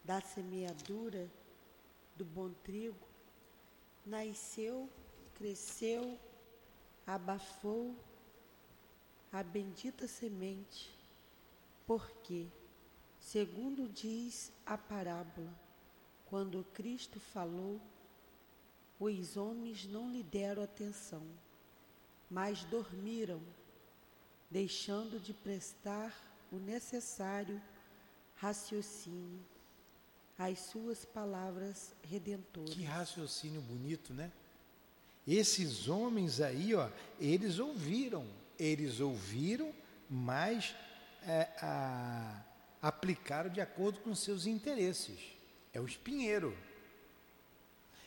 da 0.04 0.20
semeadura 0.20 1.30
do 2.16 2.26
bom 2.26 2.52
trigo, 2.64 3.08
nasceu, 4.06 4.90
cresceu, 5.36 6.20
abafou 7.08 7.96
a 9.32 9.42
bendita 9.42 10.08
semente, 10.08 10.92
porque, 11.88 12.48
segundo 13.20 13.88
diz 13.88 14.52
a 14.66 14.78
parábola, 14.78 15.54
quando 16.26 16.66
Cristo 16.74 17.20
falou, 17.20 17.80
os 19.00 19.38
homens 19.38 19.86
não 19.86 20.12
lhe 20.12 20.24
deram 20.24 20.64
atenção, 20.64 21.24
mas 22.32 22.64
dormiram, 22.64 23.42
deixando 24.50 25.20
de 25.20 25.34
prestar 25.34 26.16
o 26.50 26.56
necessário 26.56 27.62
raciocínio 28.38 29.40
às 30.40 30.58
suas 30.60 31.04
palavras 31.04 31.94
redentoras. 32.10 32.74
Que 32.74 32.84
raciocínio 32.84 33.62
bonito, 33.62 34.14
né? 34.14 34.32
Esses 35.28 35.90
homens 35.90 36.40
aí, 36.40 36.74
ó, 36.74 36.90
eles 37.20 37.60
ouviram, 37.60 38.26
eles 38.58 39.00
ouviram, 39.02 39.72
mas 40.10 40.74
é, 41.28 41.50
a, 41.62 42.42
aplicaram 42.82 43.50
de 43.50 43.60
acordo 43.62 44.00
com 44.00 44.16
seus 44.16 44.46
interesses. 44.46 45.20
É 45.74 45.80
o 45.80 45.86
espinheiro, 45.86 46.58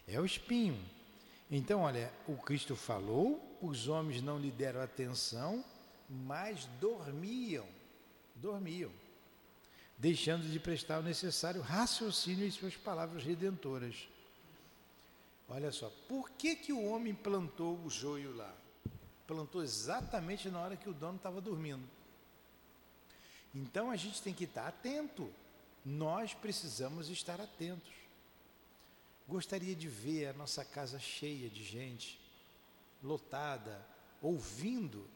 é 0.09 0.19
o 0.19 0.25
espinho. 0.25 0.79
Então, 1.51 1.83
olha, 1.83 2.11
o 2.27 2.37
Cristo 2.37 2.75
falou, 2.75 3.41
os 3.67 3.89
homens 3.89 4.23
não 4.23 4.39
lhe 4.39 4.51
deram 4.51 4.81
atenção, 4.81 5.65
mas 6.09 6.67
dormiam, 6.81 7.67
dormiam 8.37 8.91
deixando 9.99 10.49
de 10.51 10.59
prestar 10.59 11.01
o 11.01 11.03
necessário 11.03 11.61
raciocínio 11.61 12.47
em 12.47 12.51
suas 12.51 12.77
palavras 12.77 13.23
redentoras. 13.23 14.09
Olha 15.49 15.71
só, 15.71 15.91
por 16.09 16.31
que, 16.31 16.57
que 16.57 16.73
o 16.73 16.85
homem 16.85 17.15
plantou 17.15 17.79
o 17.85 17.91
joio 17.91 18.35
lá? 18.35 18.55
Plantou 19.27 19.63
exatamente 19.63 20.49
na 20.51 20.61
hora 20.61 20.77
que 20.77 20.89
o 20.89 20.95
dono 20.95 21.17
estava 21.17 21.41
dormindo. 21.41 21.83
Então 23.55 23.91
a 23.91 23.97
gente 23.97 24.21
tem 24.21 24.35
que 24.35 24.45
estar 24.45 24.67
atento. 24.67 25.31
Nós 25.85 26.35
precisamos 26.35 27.09
estar 27.09 27.41
atentos. 27.41 27.93
Gostaria 29.29 29.75
de 29.75 29.89
ver 29.89 30.29
a 30.29 30.33
nossa 30.33 30.65
casa 30.65 30.99
cheia 30.99 31.49
de 31.49 31.65
gente, 31.65 32.21
lotada, 33.05 33.87
ouvindo 34.21 35.09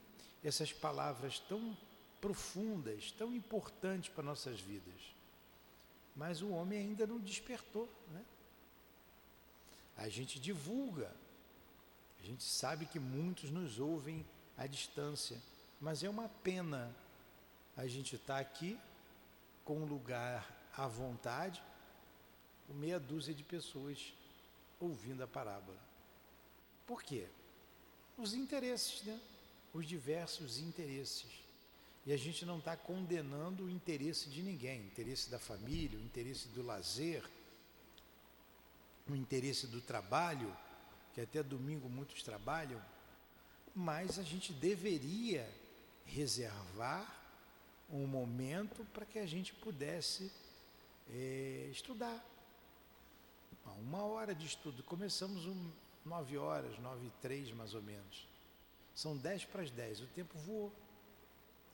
essas 0.45 0.73
palavras 0.73 1.41
tão 1.41 1.77
profundas, 2.21 3.11
tão 3.13 3.35
importantes 3.35 4.11
para 4.11 4.23
nossas 4.23 4.61
vidas. 4.61 5.15
Mas 6.15 6.43
o 6.43 6.51
homem 6.51 6.79
ainda 6.79 7.07
não 7.07 7.19
despertou. 7.19 7.89
Né? 8.13 8.25
A 9.97 10.09
gente 10.09 10.39
divulga, 10.39 11.11
a 12.21 12.23
gente 12.25 12.45
sabe 12.45 12.87
que 12.87 13.01
muitos 13.01 13.51
nos 13.51 13.81
ouvem 13.81 14.25
à 14.57 14.67
distância, 14.67 15.41
mas 15.81 16.03
é 16.03 16.09
uma 16.09 16.29
pena 16.29 16.95
a 17.77 17.87
gente 17.87 18.17
estar 18.17 18.35
tá 18.35 18.41
aqui 18.41 18.79
com 19.65 19.79
um 19.79 19.87
lugar 19.87 20.71
à 20.77 20.87
vontade, 20.87 21.63
com 22.67 22.75
meia 22.75 22.99
dúzia 22.99 23.33
de 23.33 23.45
pessoas 23.45 24.13
ouvindo 24.81 25.23
a 25.23 25.27
parábola. 25.27 25.79
Por 26.87 27.03
quê? 27.03 27.29
Os 28.19 28.35
interesses, 28.35 29.03
né? 29.05 29.19
Os 29.73 29.87
diversos 29.87 30.59
interesses. 30.59 31.31
E 32.05 32.13
a 32.13 32.17
gente 32.17 32.45
não 32.45 32.59
está 32.59 32.77
condenando 32.77 33.65
o 33.65 33.71
interesse 33.71 34.29
de 34.29 34.43
ninguém, 34.43 34.81
o 34.81 34.87
interesse 34.87 35.31
da 35.31 35.39
família, 35.39 35.99
o 35.99 36.03
interesse 36.03 36.49
do 36.49 36.63
lazer, 36.63 37.23
o 39.09 39.15
interesse 39.15 39.67
do 39.67 39.81
trabalho, 39.81 40.55
que 41.15 41.21
até 41.21 41.43
domingo 41.43 41.89
muitos 41.89 42.23
trabalham, 42.23 42.83
mas 43.75 44.19
a 44.19 44.23
gente 44.23 44.53
deveria 44.53 45.49
reservar 46.05 47.15
um 47.91 48.07
momento 48.07 48.85
para 48.93 49.07
que 49.07 49.19
a 49.19 49.27
gente 49.27 49.55
pudesse 49.55 50.33
é, 51.11 51.69
estudar. 51.71 52.25
Uma 53.81 54.03
hora 54.03 54.35
de 54.35 54.47
estudo. 54.47 54.83
Começamos 54.83 55.47
um, 55.47 55.71
nove 56.09 56.37
horas, 56.37 56.79
nove 56.79 57.07
e 57.07 57.13
três 57.23 57.53
mais 57.53 57.75
ou 57.75 57.83
menos. 57.83 58.27
São 58.95 59.17
dez 59.17 59.45
para 59.45 59.63
as 59.63 59.71
dez. 59.71 60.01
O 60.01 60.07
tempo 60.09 60.37
voou. 60.39 60.73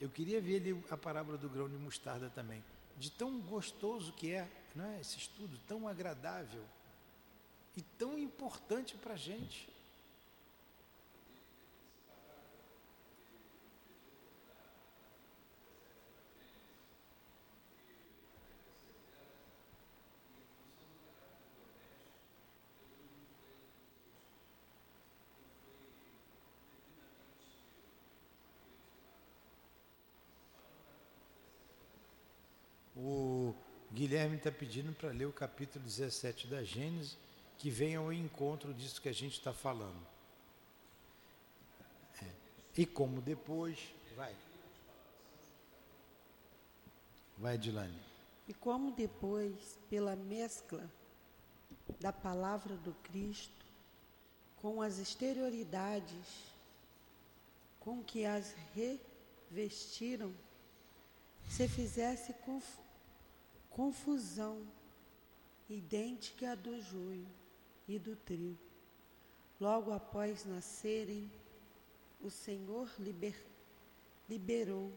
Eu 0.00 0.10
queria 0.10 0.40
ver 0.40 0.56
ali 0.56 0.84
a 0.90 0.96
parábola 0.96 1.38
do 1.38 1.48
grão 1.48 1.68
de 1.68 1.76
mostarda 1.76 2.28
também. 2.30 2.62
De 2.98 3.10
tão 3.10 3.40
gostoso 3.40 4.12
que 4.12 4.32
é, 4.32 4.48
não 4.74 4.84
é? 4.84 5.00
Esse 5.00 5.16
estudo 5.16 5.58
tão 5.66 5.88
agradável 5.88 6.62
e 7.76 7.82
tão 7.98 8.18
importante 8.18 8.96
para 8.96 9.14
a 9.14 9.16
gente. 9.16 9.68
Guilherme 34.14 34.36
está 34.36 34.52
pedindo 34.52 34.92
para 34.92 35.10
ler 35.10 35.26
o 35.26 35.32
capítulo 35.32 35.84
17 35.84 36.46
da 36.46 36.62
Gênesis, 36.62 37.18
que 37.58 37.68
vem 37.68 37.96
ao 37.96 38.12
encontro 38.12 38.72
disso 38.72 39.02
que 39.02 39.08
a 39.08 39.12
gente 39.12 39.32
está 39.32 39.52
falando. 39.52 40.00
É. 42.22 42.30
E 42.76 42.86
como 42.86 43.20
depois. 43.20 43.92
Vai. 44.14 44.32
Vai, 47.36 47.58
Dilane. 47.58 47.98
E 48.46 48.54
como 48.54 48.92
depois, 48.92 49.76
pela 49.90 50.14
mescla 50.14 50.88
da 51.98 52.12
palavra 52.12 52.76
do 52.76 52.92
Cristo 53.02 53.66
com 54.58 54.80
as 54.80 54.98
exterioridades 54.98 56.52
com 57.80 58.00
que 58.00 58.24
as 58.24 58.54
revestiram, 59.50 60.32
se 61.48 61.66
fizesse 61.66 62.32
conf 62.44 62.83
confusão 63.74 64.64
idêntica 65.68 66.52
à 66.52 66.54
do 66.54 66.80
joio 66.80 67.26
e 67.88 67.98
do 67.98 68.14
trigo. 68.14 68.56
Logo 69.60 69.92
após 69.92 70.44
nascerem, 70.44 71.28
o 72.20 72.30
Senhor 72.30 72.88
liber, 73.00 73.36
liberou 74.28 74.92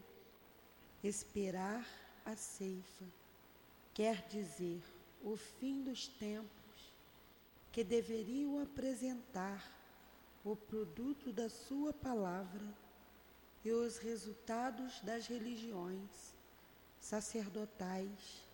esperar 1.02 1.84
a 2.24 2.36
ceifa, 2.36 3.04
quer 3.92 4.26
dizer, 4.28 4.82
o 5.24 5.36
fim 5.36 5.82
dos 5.82 6.06
tempos 6.06 6.92
que 7.72 7.82
deveriam 7.82 8.62
apresentar 8.62 9.76
o 10.44 10.54
produto 10.54 11.32
da 11.32 11.48
Sua 11.48 11.92
palavra 11.92 12.66
e 13.64 13.72
os 13.72 13.98
resultados 13.98 15.00
das 15.00 15.26
religiões 15.26 16.32
sacerdotais 17.00 18.47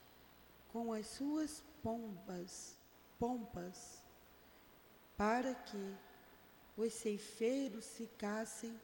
com 0.75 0.93
as 0.93 1.07
suas 1.07 1.63
pompas, 1.85 2.77
pompas, 3.17 4.03
para 5.17 5.55
que 5.55 5.95
os 6.77 6.93
ceifeiros 6.93 7.97
ficassem 7.97 8.77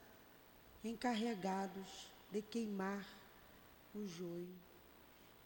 encarregados 0.85 2.13
de 2.31 2.43
queimar 2.43 3.05
o 3.93 4.07
joio, 4.07 4.55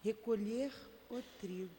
recolher 0.03 0.71
o 1.09 1.23
trigo 1.41 1.73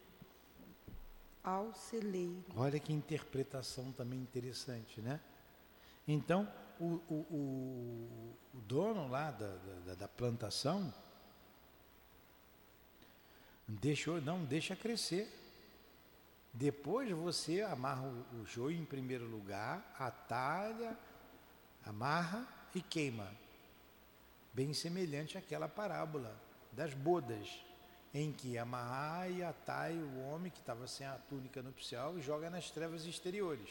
ao 1.44 1.72
celeiro. 1.76 2.44
Olha 2.56 2.80
que 2.80 2.92
interpretação 2.92 3.92
também 3.92 4.20
interessante, 4.20 5.00
né? 5.00 5.22
Então, 6.08 6.52
o, 6.80 6.86
o, 7.08 7.14
o, 7.14 8.36
o 8.52 8.62
dono 8.62 9.08
lá 9.10 9.30
da, 9.30 9.58
da, 9.86 9.94
da, 9.94 10.08
plantação 10.08 10.92
deixou, 13.68 14.22
não, 14.22 14.44
deixa 14.44 14.76
crescer. 14.76 15.32
Depois 16.54 17.10
você 17.12 17.62
amarra 17.62 18.04
o, 18.04 18.42
o 18.42 18.46
joio 18.46 18.78
em 18.78 18.86
primeiro 18.86 19.26
lugar, 19.26 19.96
atalha, 20.00 20.98
amarra 21.86 22.48
e 22.74 22.82
queima. 22.82 23.30
Bem 24.54 24.74
semelhante 24.74 25.38
àquela 25.38 25.68
parábola 25.68 26.34
das 26.72 26.94
bodas 26.94 27.66
em 28.14 28.32
que 28.32 28.58
amarrar 28.58 29.30
e 29.30 29.44
atai 29.44 29.94
o 29.94 30.22
homem 30.30 30.50
que 30.50 30.60
estava 30.60 30.88
sem 30.88 31.06
a 31.06 31.18
túnica 31.30 31.62
nupcial 31.62 32.18
e 32.18 32.22
joga 32.22 32.50
nas 32.50 32.72
trevas 32.72 33.06
exteriores. 33.06 33.70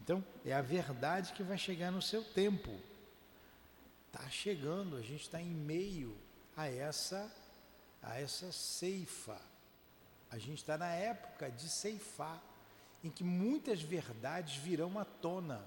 Então, 0.00 0.24
é 0.44 0.54
a 0.54 0.62
verdade 0.62 1.34
que 1.34 1.42
vai 1.42 1.58
chegar 1.58 1.90
no 1.90 2.00
seu 2.00 2.24
tempo. 2.24 2.70
Está 4.06 4.28
chegando, 4.30 4.96
a 4.96 5.02
gente 5.02 5.20
está 5.20 5.38
em 5.38 5.50
meio 5.50 6.16
a 6.56 6.66
essa, 6.66 7.30
a 8.06 8.20
essa 8.20 8.50
ceifa. 8.52 9.38
A 10.30 10.38
gente 10.38 10.58
está 10.58 10.78
na 10.78 10.92
época 10.92 11.50
de 11.50 11.68
ceifar, 11.68 12.40
em 13.02 13.10
que 13.10 13.22
muitas 13.22 13.82
verdades 13.82 14.56
virão 14.56 14.98
à 14.98 15.04
tona. 15.04 15.62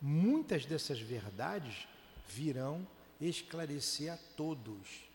Muitas 0.00 0.64
dessas 0.66 1.00
verdades 1.00 1.88
virão 2.28 2.86
esclarecer 3.20 4.12
a 4.12 4.18
todos. 4.36 5.08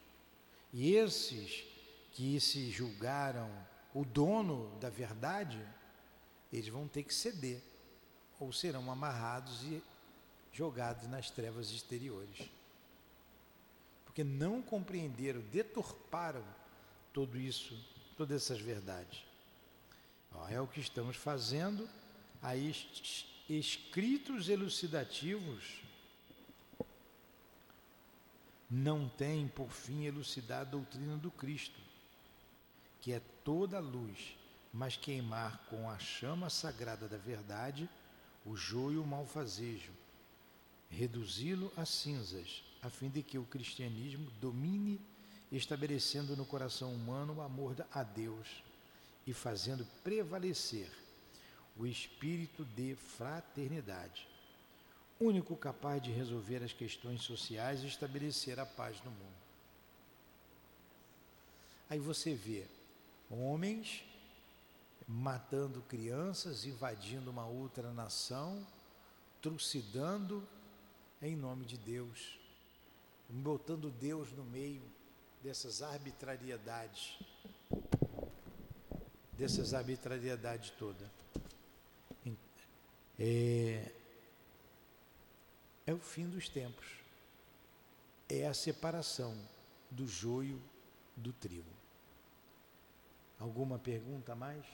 E 0.74 0.96
esses 0.96 1.64
que 2.12 2.40
se 2.40 2.70
julgaram 2.72 3.50
o 3.94 4.04
dono 4.04 4.78
da 4.80 4.90
verdade, 4.90 5.64
eles 6.52 6.68
vão 6.68 6.88
ter 6.88 7.04
que 7.04 7.14
ceder, 7.14 7.62
ou 8.40 8.52
serão 8.52 8.92
amarrados 8.92 9.64
e 9.64 9.82
jogados 10.52 11.08
nas 11.08 11.30
trevas 11.30 11.70
exteriores. 11.70 12.50
Porque 14.12 14.26
não 14.26 14.62
compreenderam, 14.62 15.40
deturparam 15.40 16.44
tudo 17.14 17.40
isso, 17.40 17.74
todas 18.18 18.44
essas 18.44 18.60
verdades. 18.60 19.24
é 20.50 20.60
o 20.60 20.68
que 20.68 20.82
estamos 20.82 21.16
fazendo, 21.16 21.88
aí 22.42 22.76
escritos 23.48 24.50
elucidativos 24.50 25.82
não 28.70 29.08
tem 29.08 29.48
por 29.48 29.70
fim 29.70 30.04
elucidar 30.04 30.60
a 30.60 30.66
doutrina 30.66 31.16
do 31.16 31.32
Cristo, 31.32 31.80
que 33.00 33.14
é 33.14 33.22
toda 33.46 33.80
luz, 33.80 34.36
mas 34.74 34.98
queimar 34.98 35.58
com 35.70 35.90
a 35.90 35.98
chama 35.98 36.50
sagrada 36.50 37.08
da 37.08 37.18
verdade 37.18 37.90
o 38.46 38.58
joio 38.58 39.06
malfazejo, 39.06 39.94
reduzi-lo 40.92 41.72
a 41.76 41.86
cinzas, 41.86 42.64
a 42.82 42.90
fim 42.90 43.10
de 43.10 43.24
que 43.24 43.38
o 43.38 43.46
cristianismo 43.46 44.30
domine, 44.40 45.00
estabelecendo 45.52 46.36
no 46.36 46.46
coração 46.46 46.94
humano 46.94 47.36
o 47.36 47.42
amor 47.42 47.76
a 47.92 48.04
Deus 48.04 48.64
e 49.26 49.34
fazendo 49.34 49.86
prevalecer 50.04 50.90
o 51.78 51.86
espírito 51.88 52.64
de 52.64 52.96
fraternidade 52.96 54.32
único 55.22 55.56
capaz 55.56 56.02
de 56.02 56.12
resolver 56.12 56.64
as 56.64 56.74
questões 56.74 57.22
sociais 57.22 57.84
e 57.84 57.88
estabelecer 57.88 58.60
a 58.60 58.66
paz 58.66 58.98
no 59.04 59.12
mundo. 59.12 59.42
Aí 61.88 62.00
você 62.00 62.34
vê 62.34 62.66
homens 63.30 64.04
matando 65.08 65.82
crianças, 65.84 66.66
invadindo 66.66 67.30
uma 67.30 67.46
outra 67.46 67.92
nação, 67.92 68.66
trucidando 69.42 70.48
em 71.22 71.36
nome 71.36 71.66
de 71.66 71.78
Deus, 71.78 72.40
botando 73.30 73.92
Deus 73.92 74.32
no 74.32 74.44
meio 74.44 74.82
dessas 75.44 75.82
arbitrariedades, 75.82 77.20
dessas 79.34 79.74
arbitrariedades 79.74 80.72
todas. 80.72 81.08
É, 83.20 83.92
é 85.86 85.94
o 85.94 86.00
fim 86.00 86.28
dos 86.28 86.50
tempos. 86.50 86.88
É 88.28 88.48
a 88.48 88.54
separação 88.54 89.38
do 89.92 90.08
joio 90.08 90.60
do 91.16 91.32
trigo. 91.34 91.70
Alguma 93.40 93.78
pergunta 93.78 94.34
mais? 94.34 94.66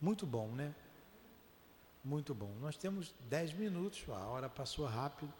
Muito 0.00 0.26
bom, 0.26 0.48
né? 0.48 0.74
Muito 2.04 2.34
bom. 2.34 2.54
Nós 2.60 2.76
temos 2.76 3.14
dez 3.30 3.52
minutos, 3.54 4.04
a 4.08 4.26
hora 4.26 4.48
passou 4.48 4.84
rápido. 4.84 5.32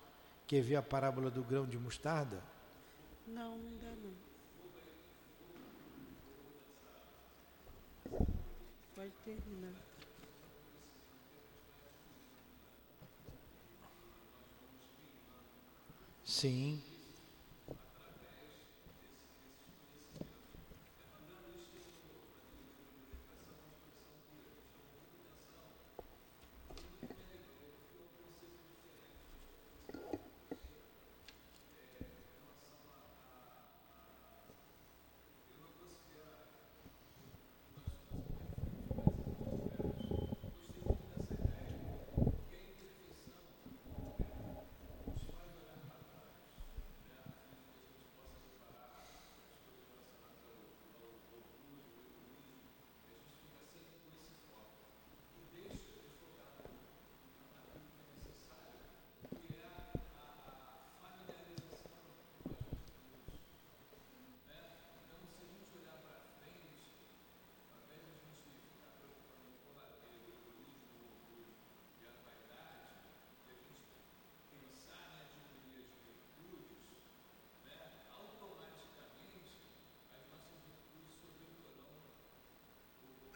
Quer 0.46 0.62
ver 0.62 0.76
a 0.76 0.82
parábola 0.82 1.30
do 1.30 1.42
grão 1.42 1.66
de 1.66 1.78
mostarda? 1.78 2.42
Não, 3.26 3.58
dá 3.80 3.94
não. 3.96 4.14
Pode 8.94 9.12
terminar. 9.24 9.72
Sim. 16.24 16.82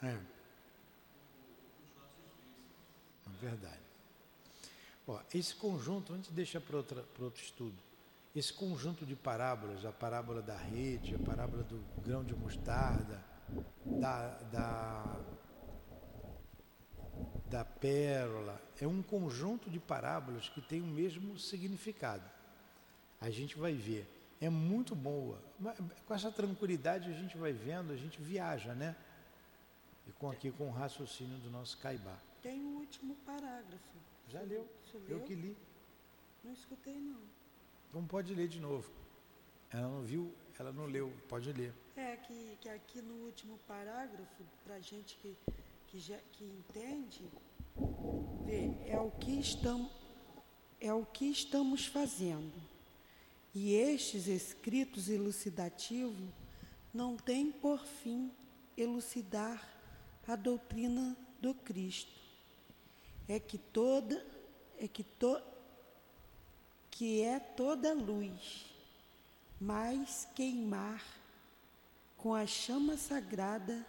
É. 0.03 0.17
É 3.27 3.31
verdade. 3.41 3.81
Ó, 5.07 5.21
esse 5.35 5.55
conjunto, 5.55 6.13
a 6.13 6.17
gente 6.17 6.33
deixa 6.33 6.61
para 6.61 6.77
outro 6.77 7.43
estudo. 7.43 7.77
Esse 8.37 8.53
conjunto 8.53 9.07
de 9.07 9.17
parábolas, 9.17 9.85
a 9.85 9.91
parábola 9.91 10.43
da 10.43 10.57
rede, 10.57 11.15
a 11.15 11.19
parábola 11.19 11.63
do 11.63 11.83
grão 12.03 12.23
de 12.23 12.35
mostarda, 12.35 13.25
da, 13.85 14.29
da, 14.53 15.17
da 17.47 17.65
pérola, 17.65 18.61
é 18.81 18.87
um 18.87 19.03
conjunto 19.03 19.71
de 19.71 19.81
parábolas 19.81 20.49
que 20.49 20.61
tem 20.61 20.83
o 20.83 20.87
mesmo 20.87 21.39
significado. 21.39 22.25
A 23.21 23.31
gente 23.31 23.59
vai 23.59 23.73
ver. 23.73 24.07
É 24.41 24.49
muito 24.49 24.95
boa. 24.95 25.39
Com 26.07 26.15
essa 26.15 26.31
tranquilidade 26.31 27.11
a 27.11 27.15
gente 27.15 27.37
vai 27.37 27.53
vendo, 27.53 27.93
a 27.93 27.97
gente 27.97 28.21
viaja, 28.21 28.75
né? 28.75 28.95
Com 30.19 30.31
aqui 30.31 30.51
com 30.51 30.69
o 30.69 30.73
raciocínio 30.73 31.39
do 31.39 31.51
nosso 31.51 31.79
Caibá. 31.79 32.19
Tem 32.43 32.61
o 32.65 32.79
último 32.79 33.15
parágrafo. 33.25 33.99
Já 34.29 34.43
leu? 34.43 34.69
Eu 35.09 35.21
que 35.21 35.35
li. 35.35 35.57
Não 36.43 36.53
escutei 36.53 36.99
não. 36.99 37.21
Então 37.89 38.05
pode 38.05 38.35
ler 38.35 38.49
de 38.49 38.61
novo. 38.61 38.91
Ela 39.71 39.89
não 39.89 40.03
viu, 40.03 40.35
ela 40.59 40.73
não 40.73 40.87
leu, 40.87 41.13
pode 41.29 41.53
ler. 41.53 41.73
É 41.97 42.17
que, 42.17 42.59
que 42.61 42.69
aqui 42.69 43.01
no 43.01 43.27
último 43.27 43.59
parágrafo, 43.67 44.43
para 44.65 44.81
gente 44.81 45.17
que, 45.19 45.37
que, 45.87 45.99
já, 45.99 46.17
que 46.33 46.45
entende, 46.45 47.25
vê, 48.45 48.75
é 48.87 48.99
o 48.99 49.11
que 49.11 49.39
estamos, 49.39 49.91
é 50.81 50.93
o 50.93 51.05
que 51.05 51.27
estamos 51.27 51.87
fazendo. 51.87 52.55
E 53.55 53.75
estes 53.75 54.27
escritos 54.27 55.09
elucidativos 55.09 56.29
não 56.93 57.17
têm 57.17 57.53
por 57.53 57.85
fim 57.85 58.33
elucidar 58.77 59.78
a 60.29 60.37
doutrina 60.37 61.17
do 61.41 61.55
Cristo. 61.55 62.13
É 63.27 63.41
que 63.41 63.59
toda 63.59 64.25
é 64.79 64.87
que 64.87 65.03
to, 65.03 65.41
que 66.91 67.23
é 67.23 67.41
toda 67.41 67.93
luz, 67.93 68.67
mas 69.61 70.29
queimar 70.35 71.03
com 72.17 72.35
a 72.35 72.47
chama 72.47 72.97
sagrada 72.97 73.85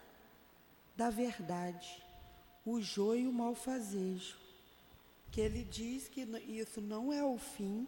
da 0.96 1.10
verdade 1.10 2.04
o 2.66 2.82
joio 2.82 3.32
malfazejo, 3.32 4.38
que 5.32 5.42
ele 5.42 5.64
diz 5.64 6.08
que 6.08 6.22
isso 6.48 6.82
não 6.82 7.12
é 7.12 7.24
o 7.24 7.38
fim, 7.38 7.88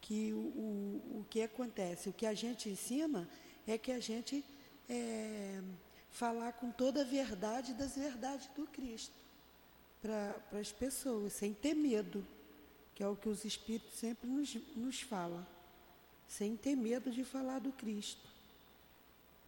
que 0.00 0.32
o, 0.32 0.36
o, 0.36 1.20
o 1.20 1.26
que 1.30 1.42
acontece, 1.42 2.08
o 2.08 2.12
que 2.12 2.26
a 2.26 2.34
gente 2.34 2.68
ensina 2.68 3.28
é 3.66 3.78
que 3.78 3.90
a 3.90 4.00
gente 4.00 4.44
é, 4.88 5.60
falar 6.12 6.52
com 6.52 6.70
toda 6.70 7.00
a 7.00 7.04
verdade 7.04 7.72
das 7.72 7.96
verdades 7.96 8.46
do 8.48 8.66
Cristo 8.66 9.14
para 10.00 10.36
as 10.60 10.70
pessoas, 10.70 11.32
sem 11.32 11.54
ter 11.54 11.74
medo, 11.74 12.24
que 12.94 13.02
é 13.02 13.08
o 13.08 13.16
que 13.16 13.28
os 13.28 13.44
Espíritos 13.44 13.98
sempre 13.98 14.28
nos, 14.28 14.54
nos 14.76 15.00
falam, 15.00 15.44
sem 16.28 16.56
ter 16.56 16.76
medo 16.76 17.10
de 17.10 17.24
falar 17.24 17.60
do 17.60 17.72
Cristo. 17.72 18.30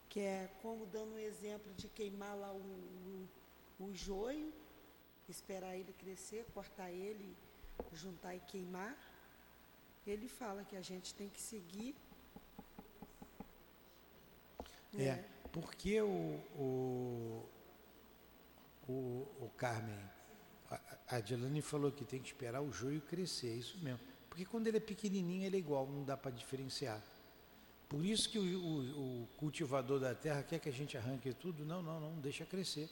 Que 0.08 0.20
é 0.20 0.50
como 0.62 0.86
dando 0.86 1.14
um 1.14 1.18
exemplo 1.18 1.72
de 1.74 1.88
queimar 1.88 2.36
lá 2.36 2.52
o, 2.52 3.26
o, 3.80 3.84
o 3.86 3.94
joio, 3.94 4.52
esperar 5.28 5.76
ele 5.76 5.92
crescer, 5.94 6.46
cortar 6.54 6.90
ele, 6.90 7.36
juntar 7.92 8.34
e 8.34 8.40
queimar. 8.40 8.96
Ele 10.06 10.28
fala 10.28 10.64
que 10.64 10.76
a 10.76 10.82
gente 10.82 11.12
tem 11.14 11.28
que 11.28 11.40
seguir. 11.40 11.96
É, 14.96 15.02
é. 15.02 15.34
Porque 15.55 16.00
o, 16.00 16.40
o, 16.59 17.48
o, 18.88 18.92
o 19.40 19.50
Carmen 19.57 19.96
a 21.09 21.20
Dilane 21.20 21.62
falou 21.62 21.92
que 21.92 22.05
tem 22.05 22.20
que 22.20 22.26
esperar 22.26 22.61
o 22.61 22.72
joio 22.72 23.00
crescer, 23.02 23.50
é 23.50 23.55
isso 23.55 23.78
mesmo. 23.78 24.00
Porque 24.28 24.44
quando 24.44 24.66
ele 24.66 24.78
é 24.78 24.80
pequenininho, 24.80 25.46
ele 25.46 25.57
é 25.57 25.61
igual, 25.61 25.86
não 25.86 26.02
dá 26.02 26.16
para 26.16 26.32
diferenciar. 26.32 27.00
Por 27.88 28.05
isso 28.05 28.28
que 28.28 28.36
o, 28.36 28.42
o, 28.42 29.22
o, 29.22 29.28
cultivador 29.36 30.00
da 30.00 30.12
terra 30.12 30.42
quer 30.42 30.59
que 30.59 30.68
a 30.68 30.72
gente 30.72 30.98
arranque 30.98 31.32
tudo. 31.34 31.64
Não, 31.64 31.80
não, 31.80 32.00
não, 32.00 32.18
deixa 32.18 32.44
crescer. 32.44 32.90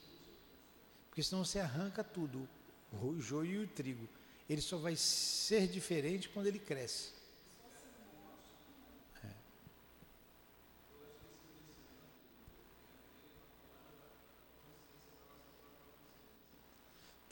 Porque 1.08 1.20
senão 1.20 1.44
você 1.44 1.58
arranca 1.58 2.04
tudo, 2.04 2.48
o 2.92 3.18
joio 3.18 3.62
e 3.62 3.64
o 3.64 3.66
trigo. 3.66 4.08
Ele 4.48 4.60
só 4.60 4.76
vai 4.76 4.94
ser 4.94 5.66
diferente 5.66 6.28
quando 6.28 6.46
ele 6.46 6.60
cresce. 6.60 7.10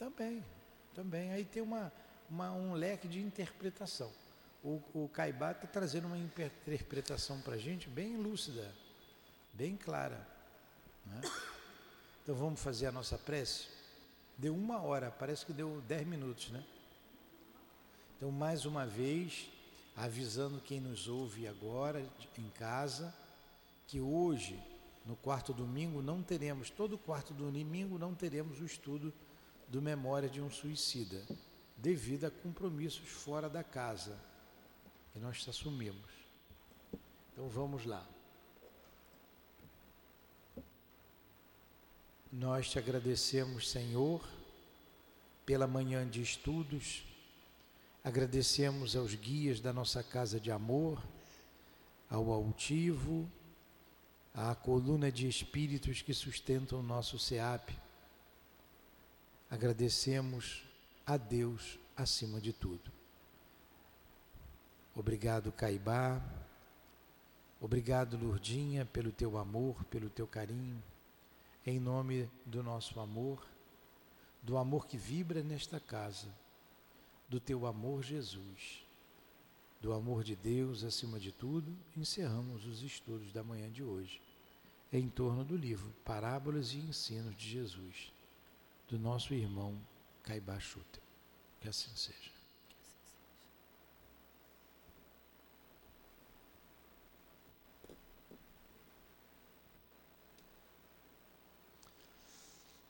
Também. 0.01 0.43
Também. 0.95 1.31
Aí 1.31 1.45
tem 1.45 1.61
uma, 1.61 1.93
uma 2.27 2.51
um 2.51 2.73
leque 2.73 3.07
de 3.07 3.21
interpretação. 3.21 4.11
O, 4.63 4.81
o 4.95 5.07
Caibá 5.09 5.51
está 5.51 5.67
trazendo 5.67 6.07
uma 6.07 6.17
interpretação 6.17 7.39
para 7.41 7.53
a 7.53 7.57
gente 7.59 7.87
bem 7.87 8.17
lúcida, 8.17 8.73
bem 9.53 9.77
clara. 9.77 10.27
Né? 11.05 11.21
Então 12.23 12.33
vamos 12.33 12.59
fazer 12.59 12.87
a 12.87 12.91
nossa 12.91 13.15
prece? 13.15 13.67
Deu 14.39 14.55
uma 14.55 14.81
hora, 14.81 15.11
parece 15.11 15.45
que 15.45 15.53
deu 15.53 15.79
dez 15.87 16.07
minutos, 16.07 16.49
né? 16.49 16.65
Então, 18.17 18.31
mais 18.31 18.65
uma 18.65 18.87
vez, 18.87 19.51
avisando 19.95 20.59
quem 20.61 20.79
nos 20.79 21.07
ouve 21.07 21.47
agora 21.47 22.03
em 22.39 22.49
casa, 22.49 23.13
que 23.85 23.99
hoje, 23.99 24.59
no 25.05 25.15
quarto 25.15 25.53
domingo, 25.53 26.01
não 26.01 26.23
teremos, 26.23 26.71
todo 26.71 26.97
quarto 26.97 27.35
domingo 27.35 27.99
não 27.99 28.15
teremos 28.15 28.59
o 28.61 28.65
estudo 28.65 29.13
do 29.71 29.81
Memória 29.81 30.27
de 30.27 30.41
um 30.41 30.51
Suicida, 30.51 31.25
devido 31.77 32.25
a 32.25 32.29
compromissos 32.29 33.07
fora 33.07 33.49
da 33.49 33.63
casa 33.63 34.19
que 35.13 35.19
nós 35.19 35.47
assumimos. 35.47 36.11
Então 37.31 37.47
vamos 37.47 37.85
lá. 37.85 38.05
Nós 42.29 42.69
te 42.69 42.77
agradecemos, 42.77 43.71
Senhor, 43.71 44.21
pela 45.45 45.67
manhã 45.67 46.05
de 46.05 46.21
estudos, 46.21 47.05
agradecemos 48.03 48.97
aos 48.97 49.15
guias 49.15 49.61
da 49.61 49.71
nossa 49.71 50.03
casa 50.03 50.37
de 50.37 50.51
amor, 50.51 51.01
ao 52.09 52.29
altivo, 52.29 53.25
à 54.33 54.53
coluna 54.53 55.09
de 55.09 55.29
espíritos 55.29 56.01
que 56.01 56.13
sustentam 56.13 56.81
o 56.81 56.83
nosso 56.83 57.17
SEAP 57.17 57.71
agradecemos 59.51 60.63
a 61.05 61.17
Deus 61.17 61.77
acima 61.97 62.39
de 62.39 62.53
tudo. 62.53 62.89
Obrigado, 64.95 65.51
Caibá. 65.51 66.21
Obrigado, 67.59 68.15
Lurdinha, 68.15 68.85
pelo 68.85 69.11
teu 69.11 69.37
amor, 69.37 69.83
pelo 69.85 70.09
teu 70.09 70.25
carinho. 70.25 70.81
Em 71.65 71.81
nome 71.81 72.29
do 72.45 72.63
nosso 72.63 72.97
amor, 73.01 73.45
do 74.41 74.57
amor 74.57 74.87
que 74.87 74.97
vibra 74.97 75.43
nesta 75.43 75.81
casa, 75.81 76.29
do 77.27 77.39
teu 77.39 77.67
amor, 77.67 78.03
Jesus, 78.03 78.85
do 79.81 79.91
amor 79.91 80.23
de 80.23 80.35
Deus 80.35 80.83
acima 80.85 81.19
de 81.19 81.31
tudo, 81.33 81.75
encerramos 81.95 82.65
os 82.65 82.81
estudos 82.81 83.33
da 83.33 83.43
manhã 83.43 83.69
de 83.69 83.83
hoje, 83.83 84.21
em 84.93 85.09
torno 85.09 85.43
do 85.43 85.57
livro 85.57 85.93
Parábolas 86.05 86.73
e 86.73 86.77
Ensinos 86.77 87.35
de 87.35 87.49
Jesus 87.49 88.11
do 88.91 88.99
nosso 88.99 89.33
irmão 89.33 89.81
Caibachuta. 90.21 90.99
Que 91.61 91.69
assim 91.69 91.95
seja. 91.95 92.40